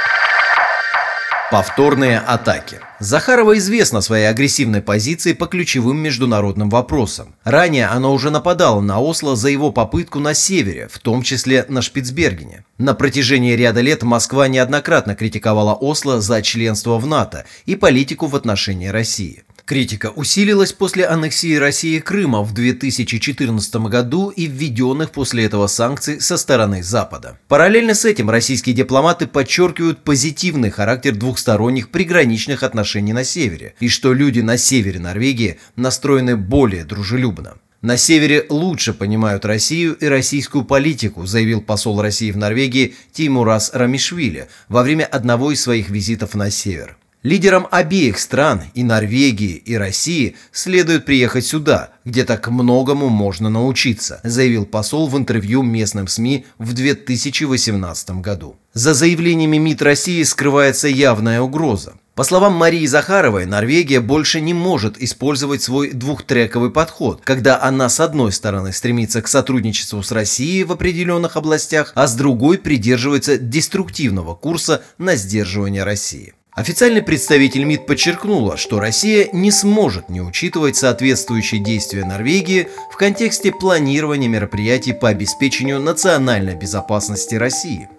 Повторные 1.52 2.18
атаки. 2.18 2.80
Захарова 3.00 3.58
известна 3.58 4.02
своей 4.02 4.26
агрессивной 4.26 4.82
позицией 4.82 5.36
по 5.36 5.46
ключевым 5.46 5.98
международным 5.98 6.70
вопросам. 6.70 7.36
Ранее 7.44 7.88
она 7.88 8.10
уже 8.10 8.32
нападала 8.32 8.82
на 8.82 9.00
Осло 9.00 9.36
за 9.36 9.50
его 9.50 9.72
попытку 9.72 10.20
на 10.20 10.34
севере, 10.34 10.88
в 10.92 10.98
том 11.00 11.22
числе 11.22 11.66
на 11.68 11.82
Шпицбергене. 11.82 12.66
На 12.80 12.96
протяжении 12.96 13.54
ряда 13.54 13.82
лет 13.82 14.04
Москва 14.04 14.48
неоднократно 14.48 15.16
критиковала 15.16 15.74
Осло 15.74 16.22
за 16.22 16.42
членство 16.42 16.98
в 16.98 17.06
НАТО 17.06 17.46
и 17.66 17.76
политику 17.76 18.26
в 18.26 18.36
отношении 18.36 18.88
России. 18.88 19.44
Критика 19.66 20.10
усилилась 20.10 20.74
после 20.74 21.06
аннексии 21.06 21.56
России 21.56 22.00
Крыма 22.00 22.44
в 22.44 22.54
2014 22.54 23.76
году 23.88 24.30
и 24.30 24.46
введенных 24.46 25.12
после 25.12 25.46
этого 25.46 25.68
санкций 25.68 26.20
со 26.20 26.36
стороны 26.36 26.84
Запада. 26.84 27.40
Параллельно 27.48 27.94
с 27.94 28.04
этим 28.04 28.30
российские 28.30 28.76
дипломаты 28.76 29.26
подчеркивают 29.26 30.04
позитивный 30.04 30.70
характер 30.70 31.16
двухсторонних 31.16 31.92
приграничных 31.92 32.62
отношений 32.62 33.14
на 33.14 33.24
севере 33.24 33.74
и 33.80 33.88
что 33.88 34.12
люди 34.12 34.42
на 34.42 34.58
севере 34.58 35.00
Норвегии 35.00 35.60
настроены 35.78 36.36
более 36.36 36.84
дружелюбно. 36.84 37.54
На 37.82 37.96
севере 37.96 38.46
лучше 38.50 38.94
понимают 38.94 39.46
Россию 39.46 39.96
и 39.96 40.06
российскую 40.08 40.66
политику, 40.66 41.26
заявил 41.26 41.62
посол 41.62 42.02
России 42.02 42.32
в 42.32 42.38
Норвегии 42.38 42.96
Тимурас 43.14 43.72
Рамишвили 43.74 44.50
во 44.68 44.84
время 44.84 45.06
одного 45.06 45.52
из 45.52 45.62
своих 45.62 45.90
визитов 45.90 46.36
на 46.36 46.50
север. 46.50 46.98
Лидерам 47.24 47.70
обеих 47.72 48.20
стран, 48.20 48.64
и 48.74 48.84
Норвегии, 48.84 49.56
и 49.56 49.76
России, 49.76 50.36
следует 50.52 51.06
приехать 51.06 51.46
сюда, 51.46 51.92
где 52.04 52.26
так 52.26 52.50
многому 52.50 53.08
можно 53.08 53.50
научиться, 53.50 54.20
заявил 54.26 54.66
посол 54.66 55.08
в 55.08 55.18
интервью 55.18 55.64
местным 55.64 56.10
СМИ 56.10 56.46
в 56.58 56.74
2018 56.74 58.20
году. 58.20 58.58
За 58.74 58.94
заявлениями 58.94 59.56
МИД 59.56 59.84
России 59.84 60.22
скрывается 60.24 60.90
явная 60.90 61.40
угроза. 61.40 61.94
По 62.14 62.26
словам 62.26 62.56
Марии 62.56 62.86
Захаровой, 62.86 63.46
Норвегия 63.46 64.02
больше 64.02 64.42
не 64.42 64.54
может 64.54 65.02
использовать 65.02 65.64
свой 65.64 65.92
двухтрековый 65.92 66.72
подход, 66.72 67.22
когда 67.24 67.62
она 67.62 67.88
с 67.88 68.02
одной 68.02 68.34
стороны 68.34 68.74
стремится 68.74 69.22
к 69.22 69.30
сотрудничеству 69.30 70.04
с 70.04 70.12
Россией 70.12 70.66
в 70.66 70.74
определенных 70.74 71.38
областях, 71.38 71.94
а 71.96 72.06
с 72.06 72.16
другой 72.16 72.58
придерживается 72.58 73.38
деструктивного 73.38 74.36
курса 74.36 74.84
на 74.98 75.16
сдерживание 75.16 75.84
России. 75.84 76.34
Официальный 76.56 77.02
представитель 77.02 77.64
МИД 77.64 77.88
подчеркнула, 77.88 78.58
что 78.58 78.80
Россия 78.80 79.28
не 79.34 79.50
сможет 79.50 80.10
не 80.10 80.22
учитывать 80.22 80.76
соответствующие 80.76 81.60
действия 81.60 82.06
Норвегии 82.06 82.68
в 82.92 82.98
контексте 82.98 83.52
планирования 83.52 84.28
мероприятий 84.28 84.94
по 84.94 85.10
обеспечению 85.10 85.80
национальной 85.80 86.54
безопасности 86.54 87.34
России. 87.34 87.90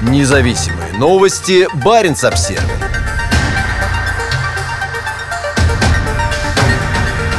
Независимые 0.00 0.94
новости. 0.94 1.68
Барин 1.84 2.16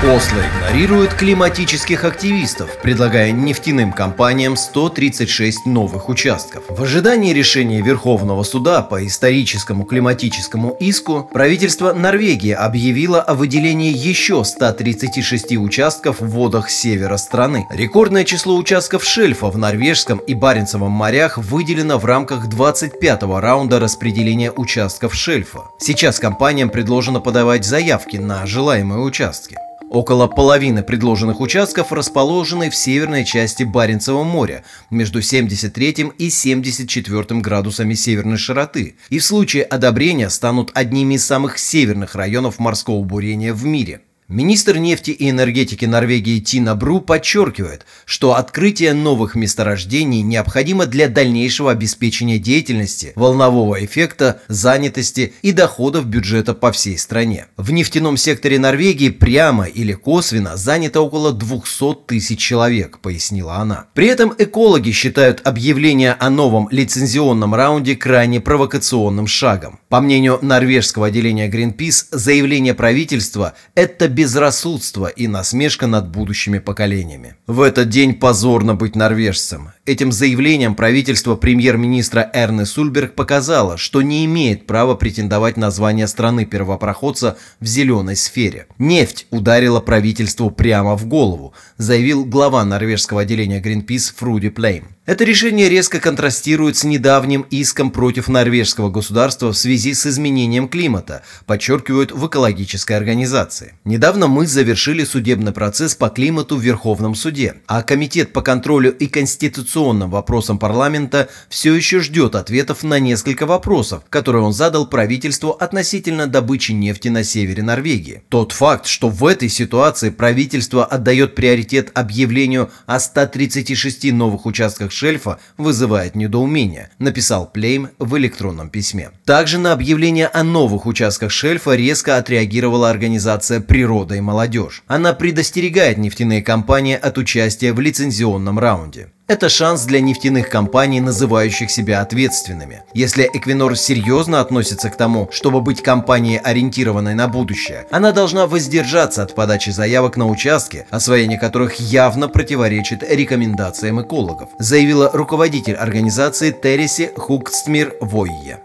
Осло 0.01 0.37
игнорирует 0.37 1.13
климатических 1.13 2.05
активистов, 2.05 2.69
предлагая 2.81 3.33
нефтяным 3.33 3.91
компаниям 3.91 4.55
136 4.55 5.65
новых 5.65 6.07
участков. 6.07 6.63
В 6.69 6.81
ожидании 6.81 7.33
решения 7.33 7.81
Верховного 7.81 8.43
суда 8.43 8.81
по 8.81 9.05
историческому 9.05 9.83
климатическому 9.83 10.77
иску 10.79 11.29
правительство 11.33 11.91
Норвегии 11.91 12.53
объявило 12.53 13.21
о 13.21 13.33
выделении 13.33 13.91
еще 13.91 14.45
136 14.45 15.57
участков 15.57 16.21
в 16.21 16.29
водах 16.29 16.69
севера 16.69 17.17
страны. 17.17 17.67
Рекордное 17.69 18.23
число 18.23 18.55
участков 18.55 19.03
шельфа 19.03 19.47
в 19.47 19.57
Норвежском 19.57 20.19
и 20.19 20.33
Баренцевом 20.33 20.93
морях 20.93 21.37
выделено 21.37 21.97
в 21.97 22.05
рамках 22.05 22.47
25-го 22.47 23.41
раунда 23.41 23.81
распределения 23.81 24.53
участков 24.53 25.13
шельфа. 25.13 25.71
Сейчас 25.77 26.19
компаниям 26.19 26.69
предложено 26.69 27.19
подавать 27.19 27.65
заявки 27.65 28.15
на 28.15 28.45
желаемые 28.45 29.01
участки. 29.01 29.57
Около 29.89 30.27
половины 30.27 30.83
предложенных 30.83 31.41
участков 31.41 31.91
расположены 31.91 32.69
в 32.69 32.75
северной 32.75 33.25
части 33.25 33.63
Баренцева 33.63 34.23
моря, 34.23 34.63
между 34.91 35.23
73 35.23 36.11
и 36.19 36.29
74 36.29 37.41
градусами 37.41 37.95
северной 37.95 38.37
широты, 38.37 38.97
и 39.09 39.17
в 39.17 39.25
случае 39.25 39.63
одобрения 39.63 40.29
станут 40.29 40.69
одними 40.75 41.15
из 41.15 41.25
самых 41.25 41.57
северных 41.57 42.13
районов 42.13 42.59
морского 42.59 43.03
бурения 43.03 43.51
в 43.51 43.65
мире. 43.65 44.01
Министр 44.29 44.77
нефти 44.77 45.09
и 45.09 45.31
энергетики 45.31 45.85
Норвегии 45.85 46.39
Тина 46.39 46.75
Бру 46.75 47.01
подчеркивает, 47.01 47.87
что 48.05 48.35
открытие 48.35 48.93
новых 48.93 49.33
месторождений 49.33 50.21
необходимо 50.21 50.85
для 50.85 51.07
дальнейшего 51.07 51.71
обеспечения 51.71 52.37
деятельности, 52.37 53.11
волнового 53.15 53.83
эффекта, 53.83 54.39
занятости 54.47 55.33
и 55.41 55.51
доходов 55.51 56.05
бюджета 56.05 56.53
по 56.53 56.71
всей 56.71 56.99
стране. 56.99 57.47
В 57.57 57.71
нефтяном 57.71 58.17
секторе 58.17 58.59
Норвегии 58.59 59.09
прямо 59.09 59.65
или 59.65 59.93
косвенно 59.93 60.57
занято 60.57 61.01
около 61.01 61.33
200 61.33 62.05
тысяч 62.05 62.39
человек, 62.39 62.99
пояснила 62.99 63.55
она. 63.55 63.87
При 63.95 64.05
этом 64.05 64.31
экологи 64.37 64.91
считают 64.91 65.41
объявление 65.43 66.13
о 66.13 66.29
новом 66.29 66.67
лицензионном 66.69 67.55
раунде 67.55 67.95
крайне 67.95 68.39
провокационным 68.39 69.25
шагом. 69.25 69.78
По 69.89 70.01
мнению 70.01 70.37
норвежского 70.43 71.07
отделения 71.07 71.49
Greenpeace, 71.49 72.05
заявление 72.11 72.75
правительства– 72.75 73.55
это 73.73 74.07
безрассудство 74.07 75.07
и 75.07 75.25
насмешка 75.25 75.87
над 75.87 76.09
будущими 76.09 76.59
поколениями. 76.59 77.37
В 77.47 77.61
этот 77.61 77.89
день 77.89 78.13
позорно 78.13 78.75
быть 78.75 78.95
норвежцем. 78.95 79.71
Этим 79.89 80.11
заявлением 80.11 80.75
правительство 80.75 81.35
премьер-министра 81.35 82.29
Эрны 82.31 82.67
Сульберг 82.67 83.15
показало, 83.15 83.75
что 83.75 84.03
не 84.03 84.23
имеет 84.25 84.67
права 84.67 84.93
претендовать 84.93 85.57
на 85.57 85.71
звание 85.71 86.07
страны-первопроходца 86.07 87.39
в 87.59 87.65
зеленой 87.65 88.15
сфере. 88.15 88.67
Нефть 88.77 89.25
ударила 89.31 89.79
правительству 89.79 90.51
прямо 90.51 90.95
в 90.95 91.07
голову, 91.07 91.55
заявил 91.77 92.23
глава 92.23 92.63
норвежского 92.65 93.21
отделения 93.21 93.61
Greenpeace 93.61 94.13
Фруди 94.15 94.49
Плейм. 94.49 94.89
Это 95.07 95.23
решение 95.23 95.69
резко 95.69 95.99
контрастирует 95.99 96.77
с 96.77 96.83
недавним 96.83 97.41
иском 97.49 97.89
против 97.89 98.27
норвежского 98.27 98.91
государства 98.91 99.51
в 99.51 99.57
связи 99.57 99.95
с 99.95 100.05
изменением 100.05 100.67
климата, 100.67 101.23
подчеркивают 101.47 102.11
в 102.11 102.27
экологической 102.27 102.93
организации. 102.93 103.73
Недавно 103.85 104.27
мы 104.27 104.45
завершили 104.45 105.03
судебный 105.03 105.51
процесс 105.51 105.95
по 105.95 106.09
климату 106.09 106.57
в 106.57 106.61
Верховном 106.61 107.15
суде, 107.15 107.55
а 107.65 107.81
Комитет 107.81 108.33
по 108.33 108.43
контролю 108.43 108.95
и 108.95 109.07
конституционному 109.07 109.78
традиционным 109.79 110.09
вопросам 110.09 110.59
парламента, 110.59 111.29
все 111.47 111.73
еще 111.73 112.01
ждет 112.01 112.35
ответов 112.35 112.83
на 112.83 112.99
несколько 112.99 113.45
вопросов, 113.45 114.03
которые 114.09 114.43
он 114.43 114.51
задал 114.51 114.87
правительству 114.87 115.51
относительно 115.51 116.27
добычи 116.27 116.73
нефти 116.73 117.07
на 117.07 117.23
севере 117.23 117.63
Норвегии. 117.63 118.21
Тот 118.29 118.51
факт, 118.51 118.87
что 118.87 119.07
в 119.09 119.25
этой 119.25 119.47
ситуации 119.47 120.09
правительство 120.09 120.83
отдает 120.83 121.35
приоритет 121.35 121.91
объявлению 121.93 122.69
о 122.87 122.99
136 122.99 124.11
новых 124.11 124.45
участках 124.45 124.91
шельфа, 124.91 125.39
вызывает 125.57 126.15
недоумение, 126.15 126.89
написал 126.99 127.49
Плейм 127.49 127.89
в 127.99 128.17
электронном 128.17 128.69
письме. 128.69 129.11
Также 129.25 129.59
на 129.59 129.71
объявление 129.71 130.27
о 130.27 130.43
новых 130.43 130.85
участках 130.85 131.31
шельфа 131.31 131.75
резко 131.75 132.17
отреагировала 132.17 132.89
организация 132.89 133.61
«Природа 133.61 134.15
и 134.15 134.21
молодежь». 134.21 134.83
Она 134.87 135.13
предостерегает 135.13 135.97
нефтяные 135.97 136.41
компании 136.41 136.95
от 136.95 137.17
участия 137.17 137.71
в 137.71 137.79
лицензионном 137.79 138.59
раунде. 138.59 139.07
Это 139.29 139.47
шанс 139.47 139.83
для 139.83 140.01
нефтяных 140.01 140.49
компаний, 140.49 141.01
называющих 141.01 141.69
себя 141.69 142.01
ответственными. 142.01 142.81
Если 142.95 143.29
Эквинор 143.31 143.75
серьезно 143.75 144.41
относится 144.41 144.89
к 144.89 144.95
тому, 144.95 145.29
чтобы 145.31 145.61
быть 145.61 145.83
компанией, 145.83 146.41
ориентированной 146.43 147.13
на 147.13 147.27
будущее, 147.27 147.85
она 147.91 148.11
должна 148.11 148.47
воздержаться 148.47 149.21
от 149.21 149.35
подачи 149.35 149.69
заявок 149.69 150.17
на 150.17 150.25
участки, 150.25 150.87
освоение 150.89 151.37
которых 151.37 151.79
явно 151.79 152.27
противоречит 152.27 153.03
рекомендациям 153.07 154.01
экологов, 154.01 154.49
заявила 154.57 155.11
руководитель 155.13 155.75
организации 155.75 156.49
Тереси 156.49 157.11
Хукстмир 157.15 157.97
Войе. 158.01 158.61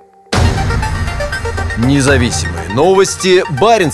Независимые 1.77 2.71
новости. 2.71 3.45
Барин 3.61 3.93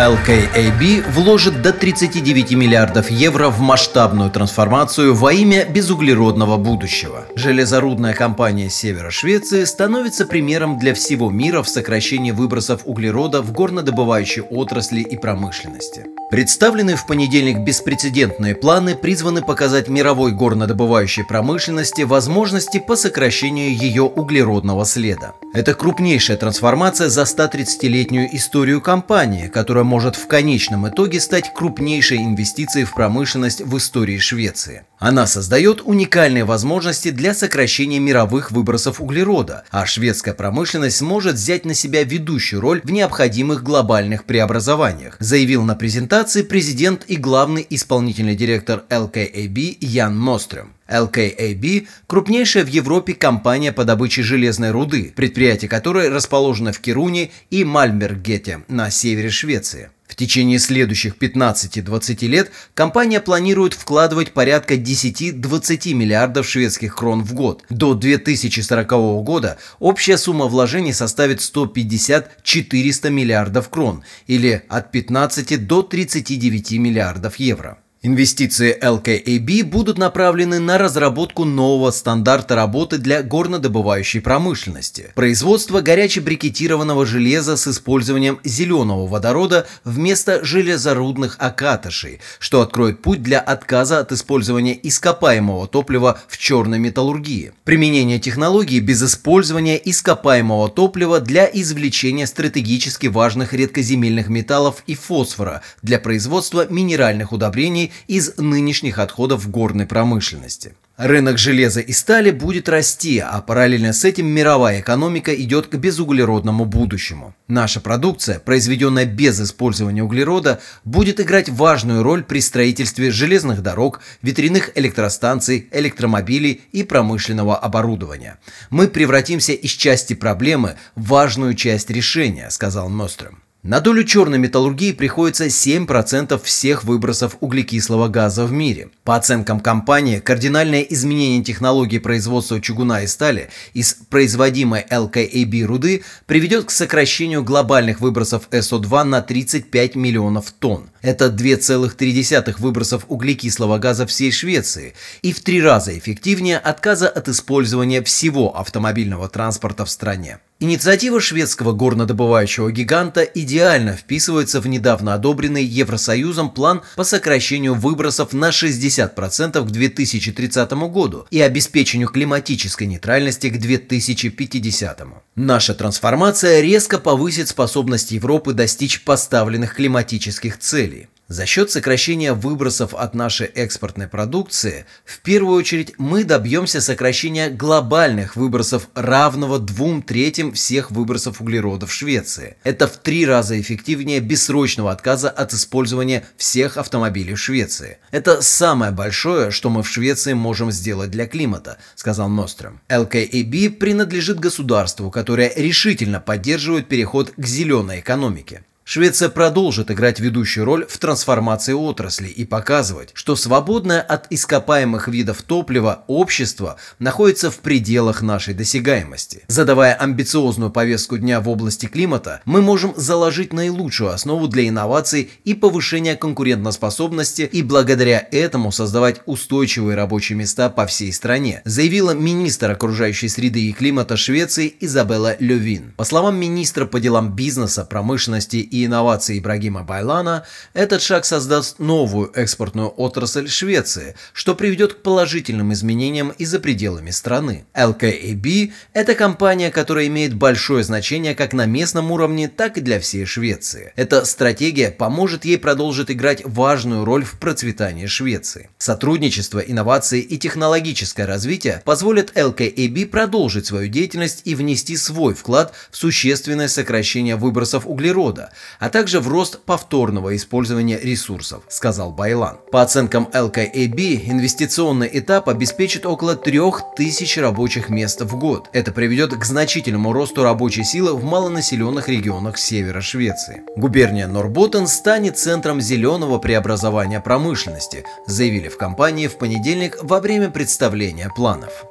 LKAB 0.00 1.10
вложит 1.10 1.60
до 1.60 1.74
39 1.74 2.52
миллиардов 2.52 3.10
евро 3.10 3.50
в 3.50 3.60
масштабную 3.60 4.30
трансформацию 4.30 5.14
во 5.14 5.30
имя 5.30 5.66
безуглеродного 5.66 6.56
будущего. 6.56 7.26
Железорудная 7.36 8.14
компания 8.14 8.70
Севера 8.70 9.10
Швеции 9.10 9.64
становится 9.64 10.24
примером 10.24 10.78
для 10.78 10.94
всего 10.94 11.30
мира 11.30 11.62
в 11.62 11.68
сокращении 11.68 12.30
выбросов 12.30 12.80
углерода 12.86 13.42
в 13.42 13.52
горнодобывающей 13.52 14.40
отрасли 14.40 15.02
и 15.02 15.18
промышленности. 15.18 16.06
Представленные 16.30 16.94
в 16.94 17.06
понедельник 17.06 17.58
беспрецедентные 17.58 18.54
планы 18.54 18.94
призваны 18.94 19.42
показать 19.42 19.88
мировой 19.88 20.30
горнодобывающей 20.30 21.24
промышленности 21.24 22.02
возможности 22.02 22.78
по 22.78 22.94
сокращению 22.94 23.76
ее 23.76 24.04
углеродного 24.04 24.84
следа. 24.84 25.34
Это 25.52 25.74
крупнейшая 25.74 26.36
трансформация 26.36 27.08
за 27.08 27.22
130-летнюю 27.22 28.28
историю 28.36 28.80
компании, 28.80 29.48
которая 29.48 29.82
может 29.90 30.14
в 30.14 30.28
конечном 30.28 30.88
итоге 30.88 31.18
стать 31.18 31.52
крупнейшей 31.52 32.18
инвестицией 32.18 32.84
в 32.84 32.94
промышленность 32.94 33.60
в 33.60 33.76
истории 33.76 34.18
Швеции. 34.18 34.84
Она 35.00 35.26
создает 35.26 35.80
уникальные 35.82 36.44
возможности 36.44 37.10
для 37.10 37.32
сокращения 37.32 37.98
мировых 37.98 38.50
выбросов 38.50 39.00
углерода, 39.00 39.64
а 39.70 39.86
шведская 39.86 40.34
промышленность 40.34 40.98
сможет 40.98 41.36
взять 41.36 41.64
на 41.64 41.72
себя 41.72 42.04
ведущую 42.04 42.60
роль 42.60 42.82
в 42.84 42.92
необходимых 42.92 43.62
глобальных 43.62 44.24
преобразованиях, 44.24 45.16
заявил 45.18 45.62
на 45.62 45.74
презентации 45.74 46.42
президент 46.42 47.04
и 47.06 47.16
главный 47.16 47.66
исполнительный 47.70 48.36
директор 48.36 48.84
LKAB 48.90 49.78
Ян 49.80 50.18
Мострем. 50.18 50.74
LKAB– 50.86 51.86
крупнейшая 52.06 52.64
в 52.64 52.68
Европе 52.68 53.14
компания 53.14 53.72
по 53.72 53.84
добыче 53.84 54.22
железной 54.22 54.70
руды, 54.70 55.14
предприятие 55.16 55.70
которой 55.70 56.10
расположено 56.10 56.72
в 56.72 56.80
Кируне 56.80 57.30
и 57.48 57.64
Мальмбергете 57.64 58.64
на 58.68 58.90
севере 58.90 59.30
Швеции. 59.30 59.88
В 60.10 60.16
течение 60.16 60.58
следующих 60.58 61.14
15-20 61.18 62.26
лет 62.26 62.50
компания 62.74 63.20
планирует 63.20 63.74
вкладывать 63.74 64.32
порядка 64.32 64.74
10-20 64.74 65.94
миллиардов 65.94 66.48
шведских 66.48 66.96
крон 66.96 67.22
в 67.22 67.32
год. 67.32 67.62
До 67.70 67.94
2040 67.94 68.88
года 69.22 69.56
общая 69.78 70.18
сумма 70.18 70.46
вложений 70.46 70.94
составит 70.94 71.38
150-400 71.38 73.08
миллиардов 73.08 73.68
крон 73.68 74.02
или 74.26 74.64
от 74.68 74.90
15 74.90 75.64
до 75.68 75.82
39 75.82 76.72
миллиардов 76.72 77.36
евро. 77.36 77.78
Инвестиции 78.02 78.78
LKAB 78.82 79.62
будут 79.64 79.98
направлены 79.98 80.58
на 80.58 80.78
разработку 80.78 81.44
нового 81.44 81.90
стандарта 81.90 82.54
работы 82.54 82.96
для 82.96 83.22
горнодобывающей 83.22 84.22
промышленности, 84.22 85.12
производство 85.14 85.82
горячебрикетированного 85.82 87.04
железа 87.04 87.58
с 87.58 87.68
использованием 87.68 88.40
зеленого 88.42 89.06
водорода 89.06 89.66
вместо 89.84 90.42
железорудных 90.42 91.36
окатышей, 91.38 92.20
что 92.38 92.62
откроет 92.62 93.02
путь 93.02 93.22
для 93.22 93.38
отказа 93.38 93.98
от 93.98 94.12
использования 94.12 94.80
ископаемого 94.82 95.66
топлива 95.68 96.18
в 96.26 96.38
черной 96.38 96.78
металлургии, 96.78 97.52
применение 97.64 98.18
технологий 98.18 98.80
без 98.80 99.02
использования 99.02 99.76
ископаемого 99.76 100.70
топлива 100.70 101.20
для 101.20 101.44
извлечения 101.44 102.24
стратегически 102.24 103.08
важных 103.08 103.52
редкоземельных 103.52 104.30
металлов 104.30 104.84
и 104.86 104.94
фосфора 104.94 105.60
для 105.82 105.98
производства 105.98 106.66
минеральных 106.70 107.32
удобрений 107.32 107.89
из 108.06 108.36
нынешних 108.36 108.98
отходов 108.98 109.50
горной 109.50 109.86
промышленности. 109.86 110.74
Рынок 111.00 111.38
железа 111.38 111.80
и 111.80 111.92
стали 111.92 112.30
будет 112.30 112.68
расти, 112.68 113.20
а 113.20 113.40
параллельно 113.40 113.94
с 113.94 114.04
этим 114.04 114.26
мировая 114.26 114.80
экономика 114.80 115.34
идет 115.34 115.68
к 115.68 115.76
безуглеродному 115.76 116.66
будущему. 116.66 117.34
Наша 117.48 117.80
продукция, 117.80 118.38
произведенная 118.38 119.06
без 119.06 119.40
использования 119.40 120.02
углерода, 120.02 120.60
будет 120.84 121.18
играть 121.18 121.48
важную 121.48 122.02
роль 122.02 122.22
при 122.22 122.42
строительстве 122.42 123.10
железных 123.10 123.62
дорог, 123.62 124.00
ветряных 124.20 124.72
электростанций, 124.74 125.70
электромобилей 125.72 126.60
и 126.72 126.82
промышленного 126.82 127.56
оборудования. 127.56 128.38
Мы 128.68 128.86
превратимся 128.86 129.52
из 129.52 129.70
части 129.70 130.12
проблемы 130.12 130.76
в 130.96 131.06
важную 131.06 131.54
часть 131.54 131.88
решения, 131.88 132.50
сказал 132.50 132.90
Ностром. 132.90 133.38
На 133.62 133.80
долю 133.80 134.04
черной 134.04 134.38
металлургии 134.38 134.92
приходится 134.92 135.44
7% 135.44 136.42
всех 136.42 136.84
выбросов 136.84 137.36
углекислого 137.40 138.08
газа 138.08 138.46
в 138.46 138.52
мире. 138.52 138.88
По 139.04 139.16
оценкам 139.16 139.60
компании, 139.60 140.18
кардинальное 140.18 140.80
изменение 140.80 141.44
технологии 141.44 141.98
производства 141.98 142.58
чугуна 142.58 143.02
и 143.02 143.06
стали 143.06 143.50
из 143.74 143.92
производимой 144.08 144.86
LKAB 144.90 145.64
руды 145.64 146.04
приведет 146.24 146.64
к 146.64 146.70
сокращению 146.70 147.44
глобальных 147.44 148.00
выбросов 148.00 148.48
СО2 148.50 149.02
на 149.02 149.20
35 149.20 149.94
миллионов 149.94 150.52
тонн. 150.52 150.88
Это 151.02 151.26
2,3 151.26 152.54
выбросов 152.58 153.04
углекислого 153.08 153.76
газа 153.76 154.06
всей 154.06 154.32
Швеции 154.32 154.94
и 155.20 155.34
в 155.34 155.40
три 155.40 155.60
раза 155.60 155.98
эффективнее 155.98 156.56
отказа 156.56 157.10
от 157.10 157.28
использования 157.28 158.02
всего 158.02 158.56
автомобильного 158.56 159.28
транспорта 159.28 159.84
в 159.84 159.90
стране. 159.90 160.38
Инициатива 160.62 161.22
шведского 161.22 161.72
горнодобывающего 161.72 162.70
гиганта 162.70 163.22
идеально 163.22 163.96
вписывается 163.96 164.60
в 164.60 164.66
недавно 164.66 165.14
одобренный 165.14 165.64
Евросоюзом 165.64 166.50
план 166.50 166.82
по 166.96 167.04
сокращению 167.04 167.74
выбросов 167.74 168.34
на 168.34 168.50
60% 168.50 169.64
к 169.64 169.70
2030 169.70 170.72
году 170.92 171.26
и 171.30 171.40
обеспечению 171.40 172.08
климатической 172.08 172.86
нейтральности 172.86 173.48
к 173.48 173.58
2050. 173.58 175.00
Наша 175.34 175.74
трансформация 175.74 176.60
резко 176.60 176.98
повысит 176.98 177.48
способность 177.48 178.12
Европы 178.12 178.52
достичь 178.52 179.02
поставленных 179.02 179.74
климатических 179.76 180.58
целей. 180.58 181.08
За 181.30 181.46
счет 181.46 181.70
сокращения 181.70 182.32
выбросов 182.32 182.92
от 182.92 183.14
нашей 183.14 183.46
экспортной 183.46 184.08
продукции, 184.08 184.84
в 185.04 185.20
первую 185.20 185.56
очередь 185.56 185.92
мы 185.96 186.24
добьемся 186.24 186.80
сокращения 186.80 187.50
глобальных 187.50 188.34
выбросов 188.34 188.88
равного 188.96 189.60
двум 189.60 190.02
третьим 190.02 190.52
всех 190.52 190.90
выбросов 190.90 191.40
углерода 191.40 191.86
в 191.86 191.92
Швеции. 191.92 192.56
Это 192.64 192.88
в 192.88 192.96
три 192.96 193.24
раза 193.24 193.60
эффективнее 193.60 194.18
бессрочного 194.18 194.90
отказа 194.90 195.30
от 195.30 195.54
использования 195.54 196.26
всех 196.36 196.76
автомобилей 196.76 197.34
в 197.34 197.38
Швеции. 197.38 197.98
Это 198.10 198.42
самое 198.42 198.90
большое, 198.90 199.52
что 199.52 199.70
мы 199.70 199.84
в 199.84 199.88
Швеции 199.88 200.32
можем 200.32 200.72
сделать 200.72 201.12
для 201.12 201.28
климата, 201.28 201.78
сказал 201.94 202.28
Ностром. 202.28 202.80
LKAB 202.88 203.70
принадлежит 203.70 204.40
государству, 204.40 205.12
которое 205.12 205.52
решительно 205.54 206.18
поддерживает 206.18 206.88
переход 206.88 207.32
к 207.36 207.46
зеленой 207.46 208.00
экономике. 208.00 208.64
Швеция 208.92 209.28
продолжит 209.28 209.88
играть 209.92 210.18
ведущую 210.18 210.64
роль 210.64 210.84
в 210.84 210.98
трансформации 210.98 211.74
отрасли 211.74 212.26
и 212.26 212.44
показывать, 212.44 213.10
что 213.14 213.36
свободное 213.36 214.00
от 214.00 214.26
ископаемых 214.30 215.06
видов 215.06 215.42
топлива 215.42 216.02
общество 216.08 216.74
находится 216.98 217.52
в 217.52 217.60
пределах 217.60 218.20
нашей 218.20 218.52
досягаемости. 218.52 219.44
Задавая 219.46 219.94
амбициозную 219.94 220.72
повестку 220.72 221.18
дня 221.18 221.40
в 221.40 221.48
области 221.48 221.86
климата, 221.86 222.40
мы 222.44 222.62
можем 222.62 222.92
заложить 222.96 223.52
наилучшую 223.52 224.10
основу 224.10 224.48
для 224.48 224.68
инноваций 224.68 225.30
и 225.44 225.54
повышения 225.54 226.16
конкурентоспособности 226.16 227.42
и 227.42 227.62
благодаря 227.62 228.26
этому 228.32 228.72
создавать 228.72 229.20
устойчивые 229.24 229.94
рабочие 229.94 230.36
места 230.36 230.68
по 230.68 230.86
всей 230.86 231.12
стране, 231.12 231.62
заявила 231.64 232.10
министр 232.10 232.72
окружающей 232.72 233.28
среды 233.28 233.66
и 233.66 233.72
климата 233.72 234.16
Швеции 234.16 234.74
Изабелла 234.80 235.36
Левин. 235.38 235.92
По 235.96 236.02
словам 236.02 236.40
министра 236.40 236.86
по 236.86 236.98
делам 236.98 237.36
бизнеса, 237.36 237.84
промышленности 237.84 238.56
и 238.56 238.79
и 238.80 238.86
инноваций 238.86 239.38
Ибрагима 239.38 239.82
Байлана, 239.82 240.44
этот 240.74 241.02
шаг 241.02 241.24
создаст 241.24 241.78
новую 241.78 242.30
экспортную 242.34 242.88
отрасль 242.88 243.48
Швеции, 243.48 244.14
что 244.32 244.54
приведет 244.54 244.94
к 244.94 245.02
положительным 245.02 245.72
изменениям 245.72 246.30
и 246.30 246.44
за 246.44 246.60
пределами 246.60 247.10
страны. 247.10 247.64
LKAB– 247.74 248.72
это 248.92 249.14
компания, 249.14 249.70
которая 249.70 250.06
имеет 250.06 250.34
большое 250.34 250.84
значение 250.84 251.34
как 251.34 251.52
на 251.52 251.66
местном 251.66 252.10
уровне, 252.10 252.48
так 252.48 252.78
и 252.78 252.80
для 252.80 253.00
всей 253.00 253.24
Швеции. 253.24 253.92
Эта 253.96 254.24
стратегия 254.24 254.90
поможет 254.90 255.44
ей 255.44 255.58
продолжить 255.58 256.10
играть 256.10 256.42
важную 256.44 257.04
роль 257.04 257.24
в 257.24 257.38
процветании 257.38 258.06
Швеции. 258.06 258.70
Сотрудничество, 258.78 259.58
инновации 259.58 260.20
и 260.20 260.38
технологическое 260.38 261.26
развитие 261.26 261.82
позволят 261.84 262.36
LKAB 262.36 263.06
продолжить 263.06 263.66
свою 263.66 263.88
деятельность 263.88 264.42
и 264.44 264.54
внести 264.54 264.96
свой 264.96 265.34
вклад 265.34 265.72
в 265.90 265.96
существенное 265.96 266.68
сокращение 266.68 267.36
выбросов 267.36 267.86
углерода, 267.86 268.50
а 268.78 268.88
также 268.88 269.20
в 269.20 269.28
рост 269.28 269.60
повторного 269.60 270.34
использования 270.36 270.98
ресурсов, 270.98 271.62
сказал 271.68 272.12
Байлан. 272.12 272.58
По 272.70 272.82
оценкам 272.82 273.28
LKAB, 273.32 274.30
инвестиционный 274.30 275.10
этап 275.12 275.48
обеспечит 275.48 276.06
около 276.06 276.36
3000 276.36 277.38
рабочих 277.40 277.88
мест 277.88 278.20
в 278.22 278.36
год. 278.36 278.68
Это 278.72 278.92
приведет 278.92 279.34
к 279.34 279.44
значительному 279.44 280.12
росту 280.12 280.42
рабочей 280.42 280.84
силы 280.84 281.14
в 281.14 281.24
малонаселенных 281.24 282.08
регионах 282.08 282.58
севера 282.58 283.00
Швеции. 283.00 283.62
Губерния 283.76 284.26
Норботтен 284.26 284.86
станет 284.86 285.38
центром 285.38 285.80
зеленого 285.80 286.38
преобразования 286.38 287.20
промышленности, 287.20 288.04
заявили 288.26 288.68
в 288.68 288.76
компании 288.76 289.26
в 289.26 289.36
понедельник 289.36 289.98
во 290.02 290.20
время 290.20 290.50
представления 290.50 291.30
планов. 291.34 291.84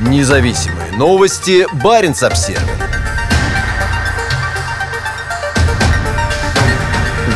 Независимые 0.00 0.92
новости. 0.92 1.66
Барин 1.82 2.12
обсервис 2.20 3.01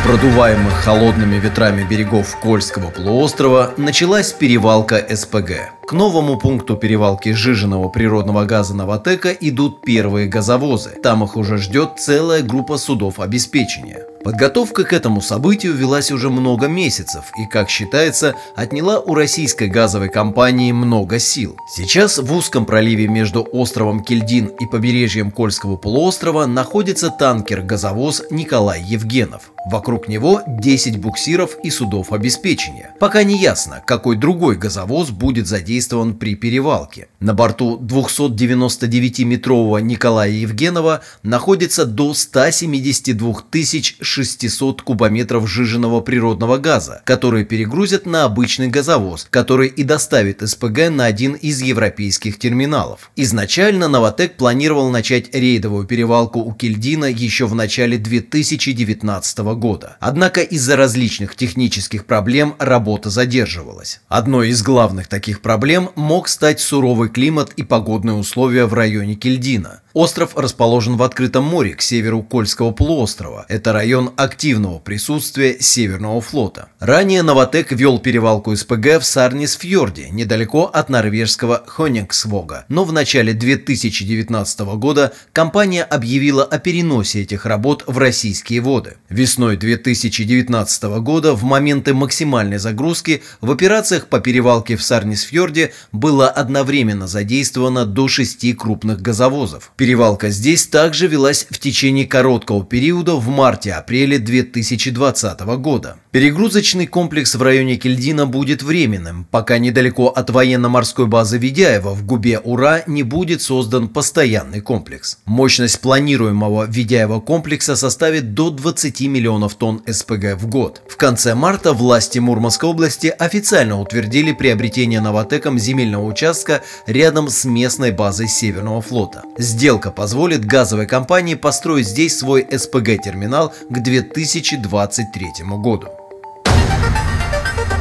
продуваемых 0.06 0.72
холодными 0.72 1.34
ветрами 1.34 1.82
берегов 1.82 2.36
Кольского 2.36 2.90
полуострова 2.90 3.74
началась 3.76 4.32
перевалка 4.32 5.04
СПГ. 5.10 5.75
К 5.86 5.92
новому 5.92 6.36
пункту 6.36 6.76
перевалки 6.76 7.32
жиженного 7.32 7.88
природного 7.88 8.44
газа 8.44 8.74
Новотека 8.74 9.30
идут 9.30 9.82
первые 9.82 10.26
газовозы. 10.26 10.90
Там 11.00 11.22
их 11.22 11.36
уже 11.36 11.58
ждет 11.58 12.00
целая 12.00 12.42
группа 12.42 12.76
судов 12.76 13.20
обеспечения. 13.20 14.04
Подготовка 14.24 14.82
к 14.82 14.92
этому 14.92 15.20
событию 15.20 15.74
велась 15.74 16.10
уже 16.10 16.28
много 16.28 16.66
месяцев 16.66 17.26
и, 17.38 17.46
как 17.46 17.70
считается, 17.70 18.34
отняла 18.56 18.98
у 18.98 19.14
российской 19.14 19.68
газовой 19.68 20.08
компании 20.08 20.72
много 20.72 21.20
сил. 21.20 21.56
Сейчас 21.68 22.18
в 22.18 22.34
узком 22.34 22.66
проливе 22.66 23.06
между 23.06 23.46
островом 23.52 24.02
Кельдин 24.02 24.46
и 24.46 24.66
побережьем 24.66 25.30
Кольского 25.30 25.76
полуострова 25.76 26.46
находится 26.46 27.10
танкер-газовоз 27.10 28.24
Николай 28.30 28.82
Евгенов. 28.82 29.52
Вокруг 29.70 30.08
него 30.08 30.42
10 30.48 31.00
буксиров 31.00 31.56
и 31.62 31.70
судов 31.70 32.12
обеспечения. 32.12 32.90
Пока 32.98 33.22
не 33.22 33.38
ясно, 33.38 33.80
какой 33.86 34.16
другой 34.16 34.56
газовоз 34.56 35.10
будет 35.10 35.46
задействован 35.46 35.75
при 36.18 36.34
перевалке. 36.34 37.08
На 37.20 37.34
борту 37.34 37.78
299-метрового 37.78 39.80
Николая 39.80 40.30
Евгенова 40.30 41.02
находится 41.22 41.84
до 41.84 42.14
172 42.14 43.34
тысяч 43.50 43.96
600 44.00 44.82
кубометров 44.82 45.48
сжиженного 45.48 46.00
природного 46.00 46.58
газа, 46.58 47.02
которые 47.04 47.44
перегрузят 47.44 48.06
на 48.06 48.24
обычный 48.24 48.68
газовоз, 48.68 49.26
который 49.30 49.68
и 49.68 49.82
доставит 49.82 50.48
СПГ 50.48 50.90
на 50.90 51.06
один 51.06 51.34
из 51.34 51.60
европейских 51.62 52.38
терминалов. 52.38 53.10
Изначально 53.16 53.88
Новотек 53.88 54.36
планировал 54.36 54.90
начать 54.90 55.34
рейдовую 55.34 55.86
перевалку 55.86 56.40
у 56.40 56.52
Кельдина 56.52 57.06
еще 57.06 57.46
в 57.46 57.54
начале 57.54 57.98
2019 57.98 59.38
года. 59.38 59.96
Однако 60.00 60.40
из-за 60.40 60.76
различных 60.76 61.36
технических 61.36 62.06
проблем 62.06 62.54
работа 62.58 63.10
задерживалась. 63.10 64.00
Одной 64.08 64.50
из 64.50 64.62
главных 64.62 65.08
таких 65.08 65.42
проблем 65.42 65.65
мог 65.96 66.28
стать 66.28 66.60
суровый 66.60 67.08
климат 67.08 67.52
и 67.56 67.64
погодные 67.64 68.14
условия 68.14 68.66
в 68.66 68.74
районе 68.74 69.16
Кельдина. 69.16 69.80
Остров 69.96 70.36
расположен 70.36 70.98
в 70.98 71.02
открытом 71.02 71.44
море 71.44 71.74
к 71.74 71.80
северу 71.80 72.22
Кольского 72.22 72.70
полуострова. 72.70 73.46
Это 73.48 73.72
район 73.72 74.12
активного 74.16 74.78
присутствия 74.78 75.56
Северного 75.58 76.20
флота. 76.20 76.68
Ранее 76.80 77.22
Новотек 77.22 77.72
вел 77.72 77.98
перевалку 77.98 78.54
СПГ 78.54 79.00
в 79.00 79.04
Сарнисфьорде, 79.04 80.10
недалеко 80.10 80.64
от 80.66 80.90
норвежского 80.90 81.64
Хонингсвога. 81.66 82.66
Но 82.68 82.84
в 82.84 82.92
начале 82.92 83.32
2019 83.32 84.60
года 84.76 85.14
компания 85.32 85.82
объявила 85.82 86.44
о 86.44 86.58
переносе 86.58 87.22
этих 87.22 87.46
работ 87.46 87.82
в 87.86 87.96
российские 87.96 88.60
воды. 88.60 88.98
Весной 89.08 89.56
2019 89.56 90.82
года 91.00 91.32
в 91.32 91.42
моменты 91.44 91.94
максимальной 91.94 92.58
загрузки 92.58 93.22
в 93.40 93.50
операциях 93.50 94.08
по 94.08 94.20
перевалке 94.20 94.76
в 94.76 94.82
Сарнисфьорде 94.82 95.55
было 95.92 96.28
одновременно 96.28 97.06
задействовано 97.06 97.86
до 97.86 98.08
шести 98.08 98.52
крупных 98.52 99.00
газовозов. 99.00 99.72
Перевалка 99.76 100.30
здесь 100.30 100.66
также 100.66 101.06
велась 101.06 101.46
в 101.50 101.58
течение 101.58 102.06
короткого 102.06 102.64
периода 102.64 103.14
в 103.14 103.28
марте-апреле 103.28 104.18
2020 104.18 105.40
года. 105.58 105.96
Перегрузочный 106.10 106.86
комплекс 106.86 107.34
в 107.34 107.42
районе 107.42 107.76
Кельдина 107.76 108.26
будет 108.26 108.62
временным, 108.62 109.26
пока 109.30 109.58
недалеко 109.58 110.06
от 110.08 110.30
военно-морской 110.30 111.06
базы 111.06 111.36
Ведяева 111.36 111.94
в 111.94 112.06
губе 112.06 112.38
Ура 112.38 112.82
не 112.86 113.02
будет 113.02 113.42
создан 113.42 113.88
постоянный 113.88 114.62
комплекс. 114.62 115.18
Мощность 115.26 115.80
планируемого 115.80 116.64
Ведяева 116.66 117.20
комплекса 117.20 117.76
составит 117.76 118.32
до 118.32 118.50
20 118.50 119.02
миллионов 119.02 119.56
тонн 119.56 119.82
СПГ 119.86 120.36
в 120.36 120.46
год. 120.46 120.82
В 120.88 120.96
конце 120.96 121.34
марта 121.34 121.72
власти 121.72 122.18
Мурманской 122.18 122.70
области 122.70 123.08
официально 123.08 123.78
утвердили 123.78 124.32
приобретение 124.32 125.00
Новотеком 125.46 125.58
земельного 125.58 126.04
участка 126.04 126.62
рядом 126.86 127.28
с 127.28 127.44
местной 127.44 127.92
базой 127.92 128.26
Северного 128.26 128.82
флота. 128.82 129.22
Сделка 129.38 129.92
позволит 129.92 130.44
газовой 130.44 130.86
компании 130.86 131.34
построить 131.34 131.86
здесь 131.86 132.18
свой 132.18 132.44
СПГ-терминал 132.50 133.52
к 133.70 133.78
2023 133.78 135.28
году. 135.58 135.86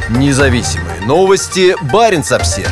Независимые 0.10 1.02
новости. 1.08 1.76
Барин 1.92 2.20
обсервис 2.20 2.70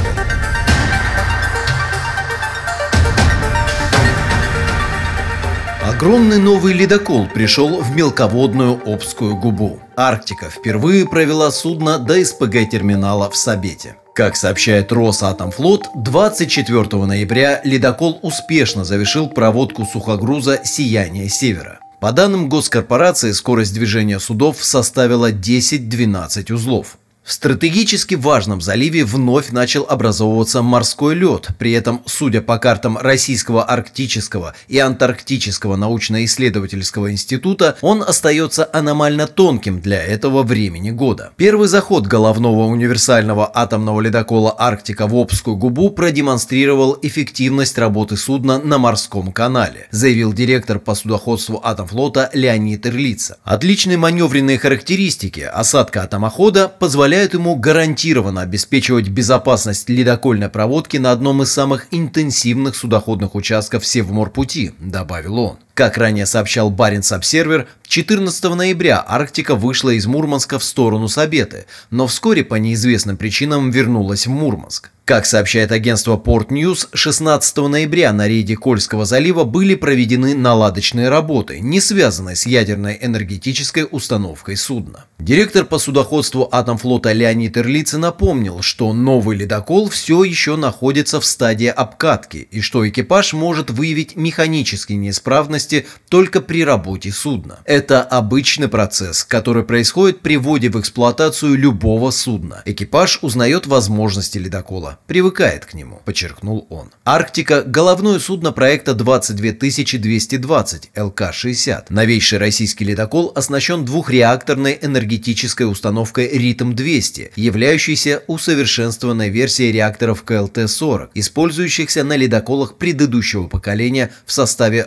Огромный 5.82 6.38
новый 6.38 6.74
ледокол 6.74 7.28
пришел 7.28 7.82
в 7.82 7.96
мелководную 7.96 8.80
Обскую 8.86 9.36
губу. 9.36 9.80
Арктика 9.96 10.50
впервые 10.50 11.08
провела 11.08 11.52
судно 11.52 12.00
до 12.00 12.24
СПГ-терминала 12.24 13.30
в 13.30 13.36
Сабете. 13.36 13.96
Как 14.16 14.36
сообщает 14.36 14.92
Росатомфлот, 14.92 15.88
24 15.96 17.06
ноября 17.06 17.62
ледокол 17.64 18.20
успешно 18.22 18.86
завершил 18.86 19.28
проводку 19.28 19.86
сухогруза 19.86 20.62
«Сияние 20.64 21.30
Севера». 21.30 21.80
По 22.00 22.12
данным 22.12 22.50
госкорпорации, 22.50 23.32
скорость 23.32 23.74
движения 23.74 24.20
судов 24.20 24.64
составила 24.64 25.32
10-12 25.32 26.52
узлов. 26.54 26.98
В 27.24 27.32
стратегически 27.32 28.16
важном 28.16 28.60
заливе 28.60 29.06
вновь 29.06 29.52
начал 29.52 29.86
образовываться 29.88 30.62
морской 30.62 31.16
лед, 31.16 31.48
при 31.58 31.72
этом, 31.72 32.04
судя 32.06 32.42
по 32.42 32.58
картам 32.58 32.98
Российского 32.98 33.64
арктического 33.64 34.56
и 34.68 34.78
антарктического 34.78 35.78
научно-исследовательского 35.78 37.14
института, 37.14 37.78
он 37.80 38.04
остается 38.04 38.70
аномально 38.74 39.28
тонким 39.28 39.80
для 39.80 40.04
этого 40.04 40.44
времени 40.44 40.92
года. 40.92 41.32
Первый 41.38 41.70
заход 41.70 42.08
головного 42.08 42.66
универсального 42.66 43.50
атомного 43.54 44.02
ледокола 44.02 44.54
«Арктика» 44.60 45.08
в 45.08 45.16
Обскую 45.16 45.56
губу 45.56 45.92
продемонстрировал 45.92 47.00
эффективность 47.02 47.78
работы 47.78 48.18
судна 48.18 48.60
на 48.60 48.78
морском 48.78 49.32
канале, 49.32 49.88
заявил 49.92 50.34
директор 50.34 50.78
по 50.78 50.94
судоходству 50.94 51.62
Атомфлота 51.64 52.30
Леонид 52.34 52.86
Ирлица. 52.86 53.38
Отличные 53.46 53.96
маневренные 53.96 54.60
характеристики 54.60 55.40
осадка 55.40 56.04
атомохода 56.04 56.68
позволяют 56.68 57.13
позволяют 57.14 57.36
ему 57.36 57.56
гарантированно 57.56 58.42
обеспечивать 58.42 59.08
безопасность 59.08 59.88
ледокольной 59.88 60.50
проводки 60.50 60.98
на 60.98 61.12
одном 61.12 61.44
из 61.44 61.54
самых 61.54 61.86
интенсивных 61.92 62.76
судоходных 62.76 63.36
участков 63.36 63.86
Севморпути, 63.86 64.74
добавил 64.80 65.38
он. 65.38 65.58
Как 65.74 65.98
ранее 65.98 66.28
сообщал 66.28 66.70
Баренц 66.70 67.12
Обсервер, 67.12 67.68
14 67.88 68.44
ноября 68.56 69.04
Арктика 69.08 69.56
вышла 69.56 69.90
из 69.90 70.06
Мурманска 70.06 70.60
в 70.60 70.64
сторону 70.64 71.08
Сабеты, 71.08 71.66
но 71.90 72.06
вскоре 72.06 72.44
по 72.44 72.56
неизвестным 72.56 73.18
причинам 73.18 73.72
вернулась 73.72 74.28
в 74.28 74.30
Мурманск. 74.30 74.92
Как 75.06 75.26
сообщает 75.26 75.72
агентство 75.74 76.16
Port 76.16 76.48
News, 76.48 76.88
16 76.94 77.58
ноября 77.58 78.14
на 78.14 78.28
рейде 78.28 78.56
Кольского 78.56 79.04
залива 79.04 79.44
были 79.44 79.76
проведены 79.76 80.34
наладочные 80.34 81.10
работы, 81.10 81.60
не 81.60 81.82
связанные 81.82 82.38
с 82.38 82.46
ядерной 82.46 82.98
энергетической 83.02 83.86
установкой 83.90 84.56
судна. 84.56 85.06
Директор 85.20 85.66
по 85.66 85.78
судоходству 85.78 86.48
Атомфлота 86.50 87.12
Леонид 87.12 87.58
Ирлицы 87.58 87.98
напомнил, 87.98 88.62
что 88.62 88.94
новый 88.94 89.38
ледокол 89.38 89.90
все 89.90 90.24
еще 90.24 90.56
находится 90.56 91.20
в 91.20 91.26
стадии 91.26 91.68
обкатки 91.68 92.48
и 92.50 92.62
что 92.62 92.88
экипаж 92.88 93.34
может 93.34 93.72
выявить 93.72 94.16
механические 94.16 94.98
неисправности 94.98 95.63
мощности 95.64 95.86
только 96.10 96.42
при 96.42 96.64
работе 96.64 97.12
судна. 97.12 97.60
Это 97.66 98.04
обычный 98.04 98.68
процесс, 98.68 99.24
который 99.24 99.64
происходит 99.64 100.20
при 100.22 100.38
вводе 100.38 100.70
в 100.70 100.80
эксплуатацию 100.80 101.56
любого 101.56 102.12
судна. 102.12 102.62
Экипаж 102.66 103.20
узнает 103.24 103.66
возможности 103.66 104.38
ледокола, 104.38 105.00
привыкает 105.08 105.66
к 105.66 105.74
нему, 105.74 106.02
подчеркнул 106.06 106.68
он. 106.70 106.92
Арктика– 107.04 107.64
головное 107.66 108.20
судно 108.20 108.52
проекта 108.52 108.94
22220 108.94 110.92
ЛК-60. 110.96 111.86
Новейший 111.90 112.38
российский 112.38 112.86
ледокол 112.86 113.32
оснащен 113.36 113.86
двухреакторной 113.86 114.78
энергетической 114.82 115.64
установкой 115.64 116.28
Ритм-200, 116.28 117.32
являющейся 117.36 118.22
усовершенствованной 118.28 119.30
версией 119.30 119.72
реакторов 119.72 120.24
КЛТ-40, 120.26 121.10
использующихся 121.16 122.04
на 122.04 122.16
ледоколах 122.16 122.76
предыдущего 122.78 123.48
поколения 123.48 124.12
в 124.26 124.32
составе 124.32 124.86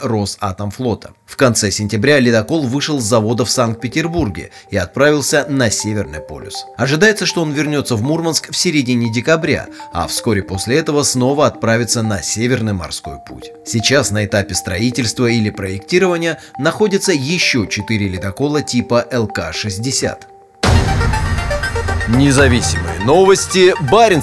Росатомфлота. 0.66 1.14
В 1.26 1.36
конце 1.36 1.70
сентября 1.70 2.18
ледокол 2.18 2.62
вышел 2.62 3.00
с 3.00 3.04
завода 3.04 3.44
в 3.44 3.50
Санкт-Петербурге 3.50 4.50
и 4.70 4.76
отправился 4.76 5.46
на 5.48 5.70
Северный 5.70 6.20
полюс. 6.20 6.64
Ожидается, 6.76 7.26
что 7.26 7.42
он 7.42 7.52
вернется 7.52 7.96
в 7.96 8.02
Мурманск 8.02 8.50
в 8.50 8.56
середине 8.56 9.12
декабря, 9.12 9.66
а 9.92 10.06
вскоре 10.06 10.42
после 10.42 10.78
этого 10.78 11.02
снова 11.02 11.46
отправится 11.46 12.02
на 12.02 12.22
Северный 12.22 12.72
морской 12.72 13.16
путь. 13.26 13.52
Сейчас 13.64 14.10
на 14.10 14.24
этапе 14.24 14.54
строительства 14.54 15.26
или 15.26 15.50
проектирования 15.50 16.38
находятся 16.58 17.12
еще 17.12 17.66
четыре 17.68 18.08
ледокола 18.08 18.62
типа 18.62 19.06
ЛК-60. 19.10 20.16
Независимые 22.08 23.00
новости. 23.00 23.74
Барин 23.90 24.22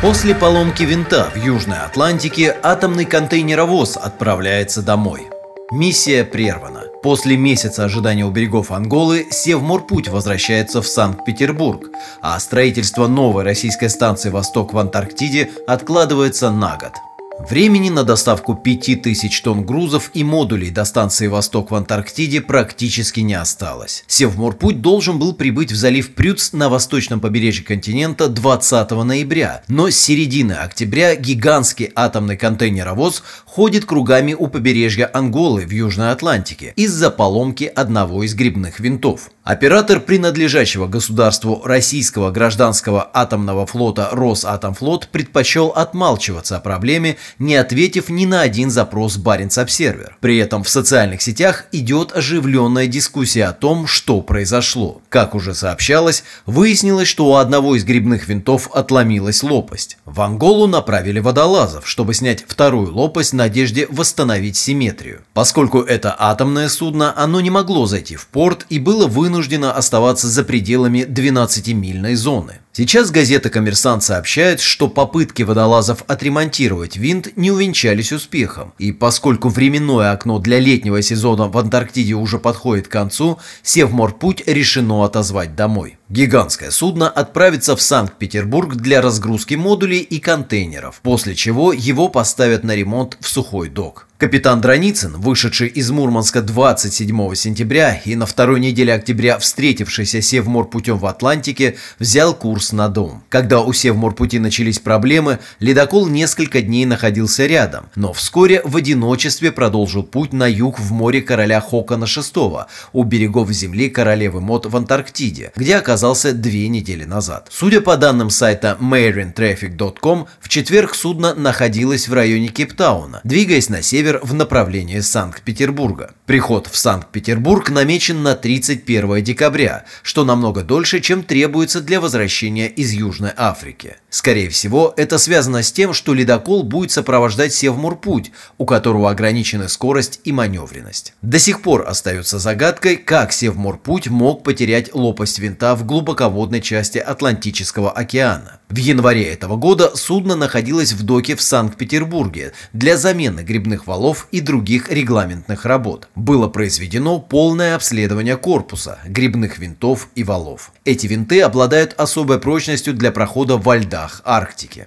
После 0.00 0.32
поломки 0.32 0.84
винта 0.84 1.28
в 1.34 1.36
Южной 1.36 1.78
Атлантике 1.78 2.56
атомный 2.62 3.04
контейнеровоз 3.04 3.96
отправляется 3.96 4.80
домой. 4.80 5.26
Миссия 5.72 6.24
прервана. 6.24 6.84
После 7.02 7.36
месяца 7.36 7.84
ожидания 7.84 8.24
у 8.24 8.30
берегов 8.30 8.70
Анголы 8.70 9.26
Севморпуть 9.28 10.08
возвращается 10.08 10.82
в 10.82 10.86
Санкт-Петербург, 10.86 11.90
а 12.22 12.38
строительство 12.38 13.08
новой 13.08 13.42
российской 13.42 13.88
станции 13.88 14.30
«Восток» 14.30 14.72
в 14.72 14.78
Антарктиде 14.78 15.50
откладывается 15.66 16.50
на 16.52 16.76
год. 16.76 16.92
Времени 17.40 17.88
на 17.88 18.02
доставку 18.02 18.56
5000 18.56 19.40
тонн 19.42 19.64
грузов 19.64 20.10
и 20.12 20.24
модулей 20.24 20.70
до 20.70 20.84
станции 20.84 21.28
«Восток» 21.28 21.70
в 21.70 21.74
Антарктиде 21.76 22.40
практически 22.40 23.20
не 23.20 23.34
осталось. 23.34 24.04
Севморпуть 24.08 24.82
должен 24.82 25.20
был 25.20 25.32
прибыть 25.32 25.70
в 25.70 25.76
залив 25.76 26.14
Прюц 26.14 26.52
на 26.52 26.68
восточном 26.68 27.20
побережье 27.20 27.64
континента 27.64 28.28
20 28.28 28.90
ноября, 28.90 29.62
но 29.68 29.88
с 29.88 29.96
середины 29.96 30.54
октября 30.54 31.14
гигантский 31.14 31.92
атомный 31.94 32.36
контейнеровоз 32.36 33.22
ходит 33.46 33.84
кругами 33.84 34.34
у 34.34 34.48
побережья 34.48 35.08
Анголы 35.12 35.64
в 35.64 35.70
Южной 35.70 36.10
Атлантике 36.10 36.72
из-за 36.74 37.10
поломки 37.10 37.64
одного 37.64 38.24
из 38.24 38.34
грибных 38.34 38.80
винтов. 38.80 39.30
Оператор 39.44 40.00
принадлежащего 40.00 40.88
государству 40.88 41.62
российского 41.64 42.30
гражданского 42.30 43.10
атомного 43.14 43.64
флота 43.64 44.10
Росатомфлот 44.12 45.08
предпочел 45.08 45.68
отмалчиваться 45.68 46.58
о 46.58 46.60
проблеме, 46.60 47.16
не 47.38 47.56
ответив 47.56 48.08
ни 48.08 48.26
на 48.26 48.40
один 48.40 48.70
запрос 48.70 49.16
Баренц-Обсервер. 49.16 50.16
При 50.20 50.38
этом 50.38 50.62
в 50.62 50.68
социальных 50.68 51.22
сетях 51.22 51.66
идет 51.72 52.16
оживленная 52.16 52.86
дискуссия 52.86 53.44
о 53.44 53.52
том, 53.52 53.86
что 53.86 54.20
произошло. 54.20 55.02
Как 55.08 55.34
уже 55.34 55.54
сообщалось, 55.54 56.24
выяснилось, 56.46 57.08
что 57.08 57.26
у 57.26 57.34
одного 57.34 57.76
из 57.76 57.84
грибных 57.84 58.28
винтов 58.28 58.70
отломилась 58.72 59.42
лопасть. 59.42 59.98
В 60.04 60.20
Анголу 60.20 60.66
направили 60.66 61.20
водолазов, 61.20 61.88
чтобы 61.88 62.14
снять 62.14 62.44
вторую 62.46 62.94
лопасть 62.94 63.32
в 63.32 63.36
надежде 63.36 63.86
восстановить 63.90 64.56
симметрию. 64.56 65.22
Поскольку 65.34 65.80
это 65.80 66.14
атомное 66.18 66.68
судно, 66.68 67.12
оно 67.16 67.40
не 67.40 67.50
могло 67.50 67.86
зайти 67.86 68.16
в 68.16 68.26
порт 68.26 68.66
и 68.68 68.78
было 68.78 69.06
вынуждено 69.06 69.72
оставаться 69.72 70.28
за 70.28 70.44
пределами 70.44 71.00
12-мильной 71.00 72.14
зоны. 72.14 72.60
Сейчас 72.78 73.10
газета 73.10 73.50
«Коммерсант» 73.50 74.04
сообщает, 74.04 74.60
что 74.60 74.86
попытки 74.86 75.42
водолазов 75.42 76.04
отремонтировать 76.06 76.96
винт 76.96 77.36
не 77.36 77.50
увенчались 77.50 78.12
успехом, 78.12 78.72
и 78.78 78.92
поскольку 78.92 79.48
временное 79.48 80.12
окно 80.12 80.38
для 80.38 80.60
летнего 80.60 81.02
сезона 81.02 81.48
в 81.48 81.58
Антарктиде 81.58 82.14
уже 82.14 82.38
подходит 82.38 82.86
к 82.86 82.92
концу, 82.92 83.40
Севморпуть 83.64 84.46
решено 84.46 85.04
отозвать 85.04 85.56
домой. 85.56 85.97
Гигантское 86.10 86.70
судно 86.70 87.10
отправится 87.10 87.76
в 87.76 87.82
Санкт-Петербург 87.82 88.76
для 88.76 89.02
разгрузки 89.02 89.56
модулей 89.56 89.98
и 89.98 90.20
контейнеров, 90.20 91.00
после 91.02 91.34
чего 91.34 91.70
его 91.74 92.08
поставят 92.08 92.64
на 92.64 92.74
ремонт 92.74 93.18
в 93.20 93.28
сухой 93.28 93.68
док. 93.68 94.06
Капитан 94.16 94.60
Драницын, 94.60 95.12
вышедший 95.12 95.68
из 95.68 95.92
Мурманска 95.92 96.42
27 96.42 97.34
сентября 97.36 98.00
и 98.04 98.16
на 98.16 98.26
второй 98.26 98.58
неделе 98.58 98.92
октября 98.92 99.38
встретившийся 99.38 100.20
Севморпутем 100.20 100.98
в 100.98 101.06
Атлантике, 101.06 101.76
взял 102.00 102.34
курс 102.34 102.72
на 102.72 102.88
дом. 102.88 103.22
Когда 103.28 103.60
у 103.60 103.72
Севморпути 103.72 104.38
начались 104.38 104.80
проблемы, 104.80 105.38
ледокол 105.60 106.08
несколько 106.08 106.62
дней 106.62 106.84
находился 106.84 107.46
рядом, 107.46 107.90
но 107.94 108.12
вскоре 108.12 108.60
в 108.64 108.76
одиночестве 108.76 109.52
продолжил 109.52 110.02
путь 110.02 110.32
на 110.32 110.48
юг 110.48 110.80
в 110.80 110.90
море 110.90 111.22
короля 111.22 111.60
Хокона 111.60 112.06
VI 112.06 112.64
у 112.92 113.04
берегов 113.04 113.52
земли 113.52 113.88
королевы 113.88 114.40
Мод 114.40 114.66
в 114.66 114.76
Антарктиде, 114.76 115.52
где 115.54 115.76
оказался 115.76 115.97
две 116.32 116.68
недели 116.68 117.04
назад. 117.04 117.48
Судя 117.50 117.80
по 117.80 117.96
данным 117.96 118.30
сайта 118.30 118.76
marintraffic.com, 118.80 120.26
в 120.40 120.48
четверг 120.48 120.94
судно 120.94 121.34
находилось 121.34 122.08
в 122.08 122.14
районе 122.14 122.48
Кейптауна, 122.48 123.20
двигаясь 123.24 123.68
на 123.68 123.82
север 123.82 124.20
в 124.22 124.34
направлении 124.34 125.00
Санкт-Петербурга. 125.00 126.12
Приход 126.26 126.68
в 126.68 126.76
Санкт-Петербург 126.76 127.70
намечен 127.70 128.22
на 128.22 128.34
31 128.34 129.24
декабря, 129.24 129.84
что 130.02 130.24
намного 130.24 130.62
дольше, 130.62 131.00
чем 131.00 131.22
требуется 131.22 131.80
для 131.80 132.00
возвращения 132.00 132.68
из 132.68 132.92
Южной 132.92 133.32
Африки. 133.36 133.96
Скорее 134.10 134.48
всего, 134.48 134.94
это 134.96 135.18
связано 135.18 135.62
с 135.62 135.72
тем, 135.72 135.92
что 135.92 136.14
ледокол 136.14 136.62
будет 136.62 136.90
сопровождать 136.90 137.52
Севморпуть, 137.52 138.32
у 138.56 138.64
которого 138.64 139.10
ограничены 139.10 139.68
скорость 139.68 140.20
и 140.24 140.32
маневренность. 140.32 141.14
До 141.22 141.38
сих 141.38 141.62
пор 141.62 141.84
остается 141.86 142.38
загадкой, 142.38 142.96
как 142.96 143.32
Севморпуть 143.32 144.08
мог 144.08 144.44
потерять 144.44 144.94
лопасть 144.94 145.38
винта 145.38 145.74
в 145.74 145.84
глубоководной 145.88 146.60
части 146.60 146.98
Атлантического 146.98 147.90
океана. 147.90 148.60
В 148.68 148.76
январе 148.76 149.24
этого 149.24 149.56
года 149.56 149.96
судно 149.96 150.36
находилось 150.36 150.92
в 150.92 151.02
доке 151.02 151.34
в 151.34 151.42
Санкт-Петербурге 151.42 152.52
для 152.72 152.96
замены 152.96 153.40
грибных 153.40 153.86
валов 153.86 154.28
и 154.30 154.40
других 154.40 154.90
регламентных 154.92 155.64
работ. 155.64 156.08
Было 156.14 156.46
произведено 156.48 157.18
полное 157.18 157.74
обследование 157.74 158.36
корпуса, 158.36 158.98
грибных 159.06 159.58
винтов 159.58 160.08
и 160.14 160.22
валов. 160.22 160.70
Эти 160.84 161.06
винты 161.06 161.40
обладают 161.40 161.94
особой 161.94 162.38
прочностью 162.38 162.92
для 162.94 163.10
прохода 163.10 163.56
во 163.56 163.76
льдах 163.78 164.20
Арктики. 164.24 164.86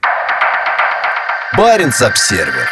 Баренц-Обсервер 1.58 2.70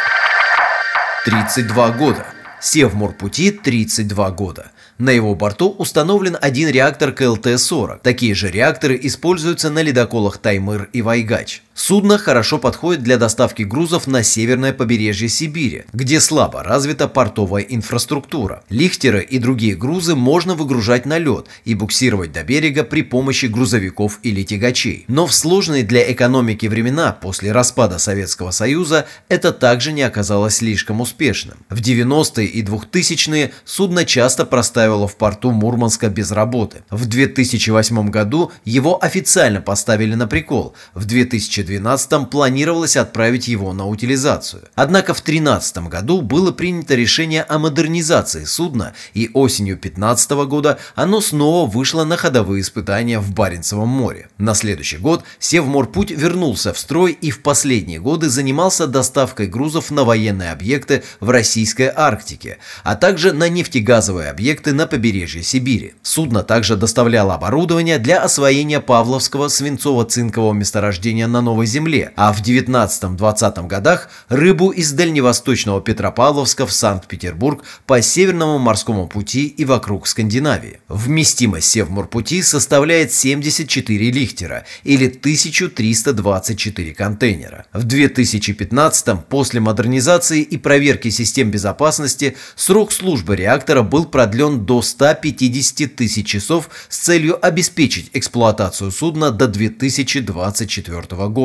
32 1.24 1.90
года. 1.90 2.26
Севморпути 2.60 3.50
32 3.50 4.30
года. 4.30 4.70
На 5.00 5.08
его 5.08 5.34
борту 5.34 5.70
установлен 5.70 6.36
один 6.38 6.68
реактор 6.68 7.12
КЛТ-40. 7.12 8.00
Такие 8.02 8.34
же 8.34 8.50
реакторы 8.50 9.00
используются 9.02 9.70
на 9.70 9.80
ледоколах 9.80 10.36
Таймыр 10.36 10.90
и 10.92 11.00
Вайгач. 11.00 11.62
Судно 11.82 12.18
хорошо 12.18 12.58
подходит 12.58 13.02
для 13.02 13.16
доставки 13.16 13.62
грузов 13.62 14.06
на 14.06 14.22
северное 14.22 14.74
побережье 14.74 15.30
Сибири, 15.30 15.84
где 15.94 16.20
слабо 16.20 16.62
развита 16.62 17.08
портовая 17.08 17.62
инфраструктура. 17.62 18.62
Лихтеры 18.68 19.22
и 19.22 19.38
другие 19.38 19.74
грузы 19.74 20.14
можно 20.14 20.54
выгружать 20.54 21.06
на 21.06 21.16
лед 21.16 21.46
и 21.64 21.74
буксировать 21.74 22.32
до 22.32 22.44
берега 22.44 22.84
при 22.84 23.00
помощи 23.00 23.46
грузовиков 23.46 24.20
или 24.22 24.42
тягачей. 24.42 25.06
Но 25.08 25.26
в 25.26 25.32
сложные 25.32 25.82
для 25.82 26.12
экономики 26.12 26.66
времена 26.66 27.16
после 27.18 27.50
распада 27.50 27.98
Советского 27.98 28.50
Союза 28.50 29.06
это 29.30 29.50
также 29.50 29.92
не 29.92 30.02
оказалось 30.02 30.56
слишком 30.56 31.00
успешным. 31.00 31.56
В 31.70 31.80
90-е 31.80 32.46
и 32.46 32.62
2000-е 32.62 33.52
судно 33.64 34.04
часто 34.04 34.44
простаивало 34.44 35.08
в 35.08 35.16
порту 35.16 35.50
Мурманска 35.50 36.10
без 36.10 36.30
работы. 36.30 36.82
В 36.90 37.06
2008 37.06 38.10
году 38.10 38.52
его 38.66 39.02
официально 39.02 39.62
поставили 39.62 40.14
на 40.14 40.26
прикол. 40.26 40.74
В 40.92 41.06
2012 41.06 41.69
2012 41.78 42.30
планировалось 42.30 42.96
отправить 42.96 43.48
его 43.48 43.72
на 43.72 43.86
утилизацию. 43.86 44.62
Однако 44.74 45.14
в 45.14 45.22
2013 45.22 45.88
году 45.88 46.20
было 46.20 46.52
принято 46.52 46.94
решение 46.94 47.42
о 47.42 47.58
модернизации 47.58 48.44
судна, 48.44 48.94
и 49.14 49.30
осенью 49.34 49.76
2015 49.76 50.30
года 50.46 50.78
оно 50.94 51.20
снова 51.20 51.70
вышло 51.70 52.04
на 52.04 52.16
ходовые 52.16 52.62
испытания 52.62 53.20
в 53.20 53.32
Баренцевом 53.32 53.88
море. 53.88 54.28
На 54.38 54.54
следующий 54.54 54.98
год 54.98 55.24
Севморпуть 55.38 56.10
вернулся 56.10 56.72
в 56.72 56.78
строй 56.78 57.12
и 57.12 57.30
в 57.30 57.42
последние 57.42 58.00
годы 58.00 58.28
занимался 58.28 58.86
доставкой 58.86 59.46
грузов 59.46 59.90
на 59.90 60.04
военные 60.04 60.52
объекты 60.52 61.02
в 61.20 61.30
российской 61.30 61.90
Арктике, 61.94 62.58
а 62.82 62.96
также 62.96 63.32
на 63.32 63.48
нефтегазовые 63.48 64.30
объекты 64.30 64.72
на 64.72 64.86
побережье 64.86 65.42
Сибири. 65.42 65.94
Судно 66.02 66.42
также 66.42 66.76
доставляло 66.76 67.34
оборудование 67.34 67.98
для 67.98 68.22
освоения 68.22 68.80
Павловского 68.80 69.46
свинцово-цинкового 69.46 70.52
месторождения 70.52 71.26
на 71.26 71.40
Новой 71.40 71.59
Новой 71.60 71.66
Земле, 71.66 72.12
а 72.16 72.32
в 72.32 72.40
19-20 72.40 73.66
годах 73.66 74.08
рыбу 74.30 74.70
из 74.70 74.92
дальневосточного 74.92 75.82
Петропавловска 75.82 76.66
в 76.66 76.72
Санкт-Петербург 76.72 77.62
по 77.84 78.00
Северному 78.00 78.58
морскому 78.58 79.06
пути 79.06 79.46
и 79.46 79.66
вокруг 79.66 80.06
Скандинавии. 80.06 80.80
Вместимость 80.88 81.68
Севморпути 81.68 82.40
составляет 82.40 83.12
74 83.12 84.10
лихтера 84.10 84.64
или 84.84 85.08
1324 85.08 86.94
контейнера. 86.94 87.66
В 87.74 87.84
2015 87.84 89.26
после 89.28 89.60
модернизации 89.60 90.40
и 90.40 90.56
проверки 90.56 91.10
систем 91.10 91.50
безопасности 91.50 92.38
срок 92.56 92.90
службы 92.90 93.36
реактора 93.36 93.82
был 93.82 94.06
продлен 94.06 94.64
до 94.64 94.80
150 94.80 95.94
тысяч 95.94 96.26
часов 96.26 96.70
с 96.88 96.96
целью 96.96 97.44
обеспечить 97.44 98.08
эксплуатацию 98.14 98.90
судна 98.90 99.30
до 99.30 99.46
2024 99.46 101.28
года. 101.28 101.39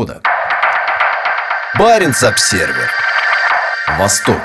Баренц-Обсервер. 1.78 2.90
Восток. 3.98 4.42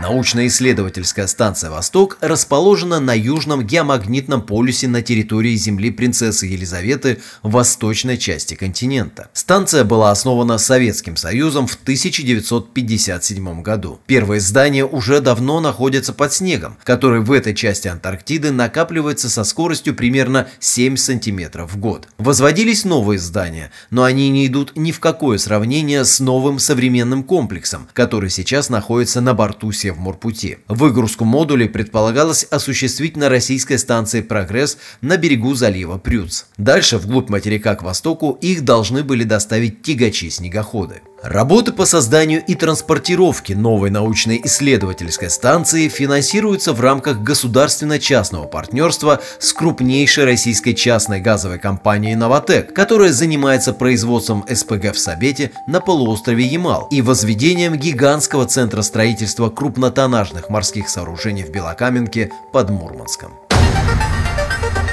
Научно-исследовательская 0.00 1.28
станция 1.28 1.70
«Восток» 1.70 2.18
расположена 2.20 2.98
на 2.98 3.16
южном 3.16 3.64
геомагнитном 3.64 4.42
полюсе 4.42 4.88
на 4.88 5.02
территории 5.02 5.54
Земли 5.54 5.92
принцессы 5.92 6.46
Елизаветы 6.46 7.20
в 7.42 7.52
восточной 7.52 8.18
части 8.18 8.54
континента. 8.54 9.28
Станция 9.32 9.84
была 9.84 10.10
основана 10.10 10.58
Советским 10.58 11.16
Союзом 11.16 11.68
в 11.68 11.74
1957 11.74 13.62
году. 13.62 14.00
Первые 14.06 14.40
здания 14.40 14.84
уже 14.84 15.20
давно 15.20 15.60
находятся 15.60 16.12
под 16.12 16.32
снегом, 16.32 16.76
который 16.82 17.20
в 17.20 17.30
этой 17.30 17.54
части 17.54 17.86
Антарктиды 17.86 18.50
накапливается 18.50 19.30
со 19.30 19.44
скоростью 19.44 19.94
примерно 19.94 20.48
7 20.58 20.96
сантиметров 20.96 21.72
в 21.72 21.78
год. 21.78 22.08
Возводились 22.18 22.84
новые 22.84 23.20
здания, 23.20 23.70
но 23.90 24.02
они 24.02 24.28
не 24.30 24.48
идут 24.48 24.72
ни 24.74 24.90
в 24.90 24.98
какое 24.98 25.38
сравнение 25.38 26.04
с 26.04 26.18
новым 26.18 26.58
современным 26.58 27.22
комплексом, 27.22 27.86
который 27.92 28.30
сейчас 28.30 28.70
находится 28.70 29.20
на 29.20 29.34
борту 29.34 29.70
Севморпути. 29.84 30.58
Выгрузку 30.66 31.26
модулей 31.26 31.68
предполагалось 31.68 32.44
осуществить 32.44 33.18
на 33.18 33.28
российской 33.28 33.76
станции 33.76 34.22
«Прогресс» 34.22 34.78
на 35.02 35.18
берегу 35.18 35.54
залива 35.54 35.98
Прюц. 35.98 36.46
Дальше, 36.56 36.96
вглубь 36.96 37.28
материка 37.28 37.74
к 37.74 37.82
востоку, 37.82 38.38
их 38.40 38.64
должны 38.64 39.04
были 39.04 39.24
доставить 39.24 39.82
тягачи-снегоходы. 39.82 41.02
Работы 41.24 41.72
по 41.72 41.86
созданию 41.86 42.44
и 42.44 42.54
транспортировке 42.54 43.56
новой 43.56 43.88
научной 43.88 44.42
исследовательской 44.44 45.30
станции 45.30 45.88
финансируются 45.88 46.74
в 46.74 46.82
рамках 46.82 47.20
государственно-частного 47.20 48.44
партнерства 48.44 49.22
с 49.38 49.54
крупнейшей 49.54 50.24
российской 50.24 50.74
частной 50.74 51.20
газовой 51.20 51.58
компанией 51.58 52.14
«Новотек», 52.14 52.74
которая 52.74 53.10
занимается 53.10 53.72
производством 53.72 54.44
СПГ 54.46 54.92
в 54.92 54.98
Сабете 54.98 55.52
на 55.66 55.80
полуострове 55.80 56.44
Ямал 56.44 56.88
и 56.90 57.00
возведением 57.00 57.76
гигантского 57.76 58.44
центра 58.44 58.82
строительства 58.82 59.48
крупнотоннажных 59.48 60.50
морских 60.50 60.90
сооружений 60.90 61.44
в 61.44 61.50
Белокаменке 61.50 62.32
под 62.52 62.68
Мурманском. 62.68 63.32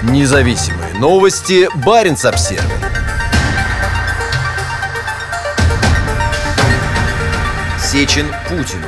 Независимые 0.02 0.94
новости. 0.94 1.68
Баренц-Обсервер. 1.86 3.21
Сечин 7.92 8.28
Путину. 8.48 8.88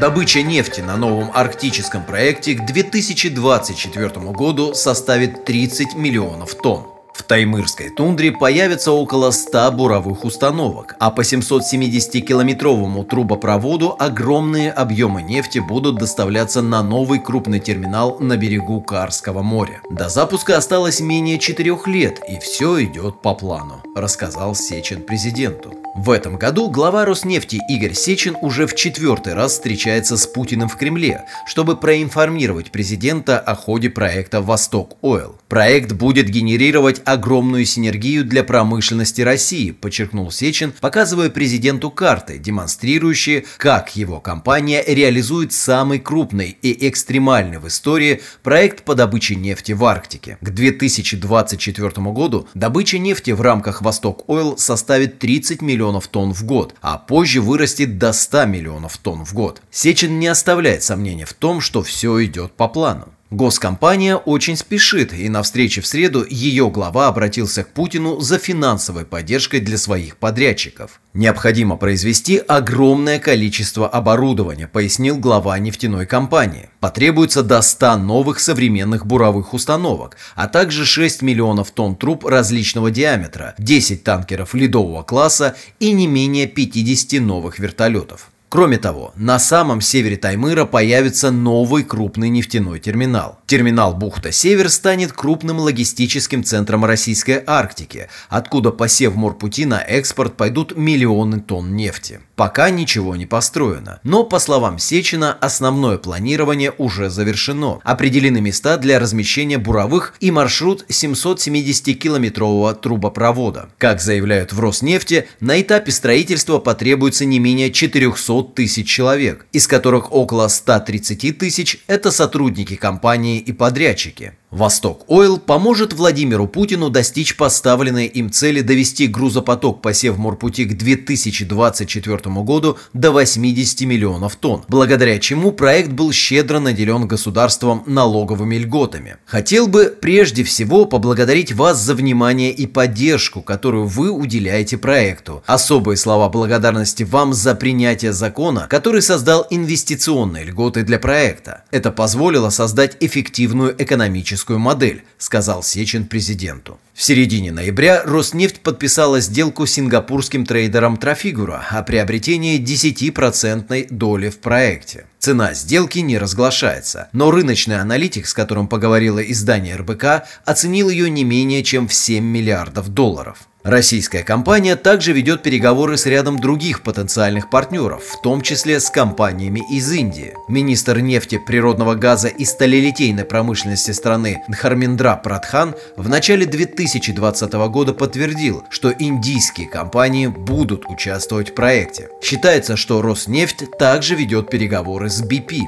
Добыча 0.00 0.40
нефти 0.40 0.80
на 0.80 0.96
новом 0.96 1.28
арктическом 1.34 2.04
проекте 2.04 2.54
к 2.54 2.64
2024 2.64 4.08
году 4.30 4.74
составит 4.74 5.44
30 5.44 5.96
миллионов 5.96 6.54
тонн. 6.54 6.93
В 7.14 7.22
Таймырской 7.22 7.90
тундре 7.90 8.32
появится 8.32 8.90
около 8.90 9.30
100 9.30 9.70
буровых 9.70 10.24
установок, 10.24 10.96
а 10.98 11.12
по 11.12 11.20
770-километровому 11.20 13.04
трубопроводу 13.04 13.94
огромные 13.96 14.72
объемы 14.72 15.22
нефти 15.22 15.60
будут 15.60 15.96
доставляться 15.96 16.60
на 16.60 16.82
новый 16.82 17.20
крупный 17.20 17.60
терминал 17.60 18.18
на 18.18 18.36
берегу 18.36 18.80
Карского 18.80 19.42
моря. 19.42 19.80
До 19.90 20.08
запуска 20.08 20.56
осталось 20.56 20.98
менее 20.98 21.38
4 21.38 21.78
лет, 21.86 22.20
и 22.28 22.40
все 22.40 22.82
идет 22.82 23.22
по 23.22 23.34
плану, 23.34 23.80
рассказал 23.94 24.56
Сечин 24.56 25.00
президенту. 25.02 25.72
В 25.94 26.10
этом 26.10 26.36
году 26.36 26.68
глава 26.68 27.04
Роснефти 27.04 27.60
Игорь 27.68 27.94
Сечин 27.94 28.36
уже 28.40 28.66
в 28.66 28.74
четвертый 28.74 29.34
раз 29.34 29.52
встречается 29.52 30.16
с 30.16 30.26
Путиным 30.26 30.68
в 30.68 30.76
Кремле, 30.76 31.24
чтобы 31.46 31.76
проинформировать 31.76 32.72
президента 32.72 33.38
о 33.38 33.54
ходе 33.54 33.90
проекта 33.90 34.40
«Восток 34.40 34.96
Ойл». 35.02 35.36
Проект 35.48 35.92
будет 35.92 36.28
генерировать 36.28 37.00
огромную 37.04 37.64
синергию 37.64 38.24
для 38.24 38.44
промышленности 38.44 39.22
России, 39.22 39.70
подчеркнул 39.70 40.30
Сечин, 40.30 40.72
показывая 40.80 41.30
президенту 41.30 41.90
карты, 41.90 42.38
демонстрирующие, 42.38 43.44
как 43.58 43.96
его 43.96 44.20
компания 44.20 44.82
реализует 44.86 45.52
самый 45.52 45.98
крупный 45.98 46.56
и 46.60 46.88
экстремальный 46.88 47.58
в 47.58 47.68
истории 47.68 48.22
проект 48.42 48.84
по 48.84 48.94
добыче 48.94 49.34
нефти 49.34 49.72
в 49.72 49.84
Арктике. 49.84 50.38
К 50.40 50.50
2024 50.50 51.90
году 52.12 52.48
добыча 52.54 52.98
нефти 52.98 53.30
в 53.30 53.40
рамках 53.40 53.82
«Восток 53.82 54.24
Ойл» 54.28 54.58
составит 54.58 55.18
30 55.18 55.62
миллионов 55.62 56.08
тонн 56.08 56.34
в 56.34 56.44
год, 56.44 56.74
а 56.80 56.98
позже 56.98 57.40
вырастет 57.40 57.98
до 57.98 58.12
100 58.12 58.46
миллионов 58.46 58.98
тонн 58.98 59.24
в 59.24 59.32
год. 59.34 59.62
Сечин 59.70 60.18
не 60.18 60.26
оставляет 60.26 60.82
сомнения 60.82 61.26
в 61.26 61.32
том, 61.32 61.60
что 61.60 61.82
все 61.82 62.24
идет 62.24 62.52
по 62.52 62.68
плану. 62.68 63.13
Госкомпания 63.30 64.16
очень 64.16 64.56
спешит, 64.56 65.12
и 65.12 65.28
на 65.28 65.42
встрече 65.42 65.80
в 65.80 65.86
среду 65.86 66.24
ее 66.28 66.70
глава 66.70 67.08
обратился 67.08 67.64
к 67.64 67.68
Путину 67.68 68.20
за 68.20 68.38
финансовой 68.38 69.04
поддержкой 69.04 69.60
для 69.60 69.76
своих 69.76 70.18
подрядчиков. 70.18 71.00
Необходимо 71.14 71.76
произвести 71.76 72.36
огромное 72.36 73.18
количество 73.18 73.88
оборудования, 73.88 74.68
пояснил 74.68 75.16
глава 75.16 75.58
нефтяной 75.58 76.06
компании. 76.06 76.68
Потребуется 76.80 77.42
до 77.42 77.62
100 77.62 77.96
новых 77.96 78.38
современных 78.38 79.06
буровых 79.06 79.54
установок, 79.54 80.16
а 80.36 80.46
также 80.46 80.84
6 80.84 81.22
миллионов 81.22 81.70
тонн 81.70 81.96
труб 81.96 82.24
различного 82.26 82.90
диаметра, 82.90 83.54
10 83.58 84.04
танкеров 84.04 84.54
ледового 84.54 85.02
класса 85.02 85.56
и 85.80 85.92
не 85.92 86.06
менее 86.06 86.46
50 86.46 87.20
новых 87.20 87.58
вертолетов. 87.58 88.30
Кроме 88.54 88.78
того, 88.78 89.12
на 89.16 89.40
самом 89.40 89.80
севере 89.80 90.16
Таймыра 90.16 90.64
появится 90.64 91.32
новый 91.32 91.82
крупный 91.82 92.28
нефтяной 92.28 92.78
терминал. 92.78 93.40
Терминал 93.46 93.94
Бухта-Север 93.94 94.68
станет 94.68 95.12
крупным 95.12 95.58
логистическим 95.58 96.44
центром 96.44 96.84
Российской 96.84 97.42
Арктики, 97.44 98.06
откуда 98.28 98.70
по 98.70 98.86
Севморпути 98.86 99.64
на 99.64 99.80
экспорт 99.80 100.36
пойдут 100.36 100.76
миллионы 100.76 101.40
тонн 101.40 101.74
нефти. 101.74 102.20
Пока 102.36 102.70
ничего 102.70 103.16
не 103.16 103.26
построено, 103.26 103.98
но, 104.04 104.22
по 104.22 104.38
словам 104.38 104.78
Сечина, 104.78 105.32
основное 105.32 105.98
планирование 105.98 106.72
уже 106.78 107.10
завершено. 107.10 107.80
Определены 107.82 108.40
места 108.40 108.76
для 108.76 109.00
размещения 109.00 109.58
буровых 109.58 110.14
и 110.20 110.30
маршрут 110.30 110.84
770-километрового 110.88 112.72
трубопровода. 112.74 113.68
Как 113.78 114.00
заявляют 114.00 114.52
в 114.52 114.60
Роснефти, 114.60 115.26
на 115.40 115.60
этапе 115.60 115.90
строительства 115.90 116.58
потребуется 116.58 117.24
не 117.24 117.40
менее 117.40 117.72
400 117.72 118.43
тысяч 118.44 118.88
человек, 118.88 119.46
из 119.52 119.66
которых 119.66 120.12
около 120.12 120.48
130 120.48 121.38
тысяч– 121.38 121.82
это 121.86 122.10
сотрудники 122.10 122.76
компании 122.76 123.38
и 123.38 123.52
подрядчики. 123.52 124.34
Восток 124.54 125.04
Ойл 125.08 125.38
поможет 125.38 125.94
Владимиру 125.94 126.46
Путину 126.46 126.88
достичь 126.88 127.36
поставленной 127.36 128.06
им 128.06 128.30
цели 128.30 128.60
довести 128.60 129.08
грузопоток 129.08 129.82
по 129.82 129.92
Севморпути 129.92 130.64
к 130.64 130.78
2024 130.78 132.18
году 132.42 132.78
до 132.92 133.10
80 133.10 133.80
миллионов 133.80 134.36
тонн, 134.36 134.62
благодаря 134.68 135.18
чему 135.18 135.50
проект 135.50 135.90
был 135.90 136.12
щедро 136.12 136.60
наделен 136.60 137.08
государством 137.08 137.82
налоговыми 137.86 138.54
льготами. 138.54 139.16
Хотел 139.26 139.66
бы 139.66 139.86
прежде 140.00 140.44
всего 140.44 140.86
поблагодарить 140.86 141.52
вас 141.52 141.80
за 141.80 141.96
внимание 141.96 142.52
и 142.52 142.68
поддержку, 142.68 143.42
которую 143.42 143.86
вы 143.86 144.10
уделяете 144.10 144.78
проекту. 144.78 145.42
Особые 145.46 145.96
слова 145.96 146.28
благодарности 146.28 147.02
вам 147.02 147.34
за 147.34 147.56
принятие 147.56 148.12
закона, 148.12 148.68
который 148.70 149.02
создал 149.02 149.48
инвестиционные 149.50 150.44
льготы 150.44 150.84
для 150.84 151.00
проекта. 151.00 151.64
Это 151.72 151.90
позволило 151.90 152.50
создать 152.50 152.96
эффективную 153.00 153.74
экономическую 153.82 154.43
экономическую 154.44 154.58
модель, 154.58 155.02
сказал 155.18 155.62
Сечин 155.62 156.06
президенту. 156.06 156.78
В 156.94 157.02
середине 157.02 157.50
ноября 157.50 158.02
Роснефть 158.04 158.60
подписала 158.60 159.20
сделку 159.20 159.66
с 159.66 159.72
сингапурским 159.72 160.46
трейдером 160.46 160.96
Трафигура 160.96 161.64
о 161.70 161.82
приобретении 161.82 162.60
10% 162.60 163.88
доли 163.90 164.28
в 164.28 164.38
проекте. 164.38 165.06
Цена 165.24 165.54
сделки 165.54 166.00
не 166.00 166.18
разглашается, 166.18 167.08
но 167.14 167.30
рыночный 167.30 167.80
аналитик, 167.80 168.26
с 168.26 168.34
которым 168.34 168.68
поговорило 168.68 169.20
издание 169.20 169.74
РБК, 169.76 170.26
оценил 170.44 170.90
ее 170.90 171.08
не 171.08 171.24
менее 171.24 171.64
чем 171.64 171.88
в 171.88 171.94
7 171.94 172.22
миллиардов 172.22 172.90
долларов. 172.90 173.48
Российская 173.64 174.22
компания 174.22 174.76
также 174.76 175.12
ведет 175.14 175.42
переговоры 175.42 175.96
с 175.96 176.04
рядом 176.04 176.38
других 176.38 176.82
потенциальных 176.82 177.48
партнеров, 177.48 178.04
в 178.04 178.20
том 178.20 178.42
числе 178.42 178.78
с 178.78 178.90
компаниями 178.90 179.62
из 179.72 179.90
Индии. 179.90 180.34
Министр 180.48 180.98
нефти, 180.98 181.38
природного 181.38 181.94
газа 181.94 182.28
и 182.28 182.44
сталелитейной 182.44 183.24
промышленности 183.24 183.92
страны 183.92 184.42
Дхарминдра 184.48 185.16
Прадхан 185.16 185.74
в 185.96 186.10
начале 186.10 186.44
2020 186.44 187.52
года 187.54 187.94
подтвердил, 187.94 188.64
что 188.68 188.92
индийские 188.92 189.66
компании 189.70 190.26
будут 190.26 190.84
участвовать 190.90 191.52
в 191.52 191.54
проекте. 191.54 192.10
Считается, 192.22 192.76
что 192.76 193.00
Роснефть 193.00 193.78
также 193.78 194.14
ведет 194.14 194.50
переговоры 194.50 195.08
с 195.14 195.22
BP. 195.22 195.60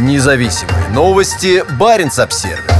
Независимые 0.00 0.88
новости. 0.88 1.62
Барин 1.78 2.10
обсервис 2.18 2.79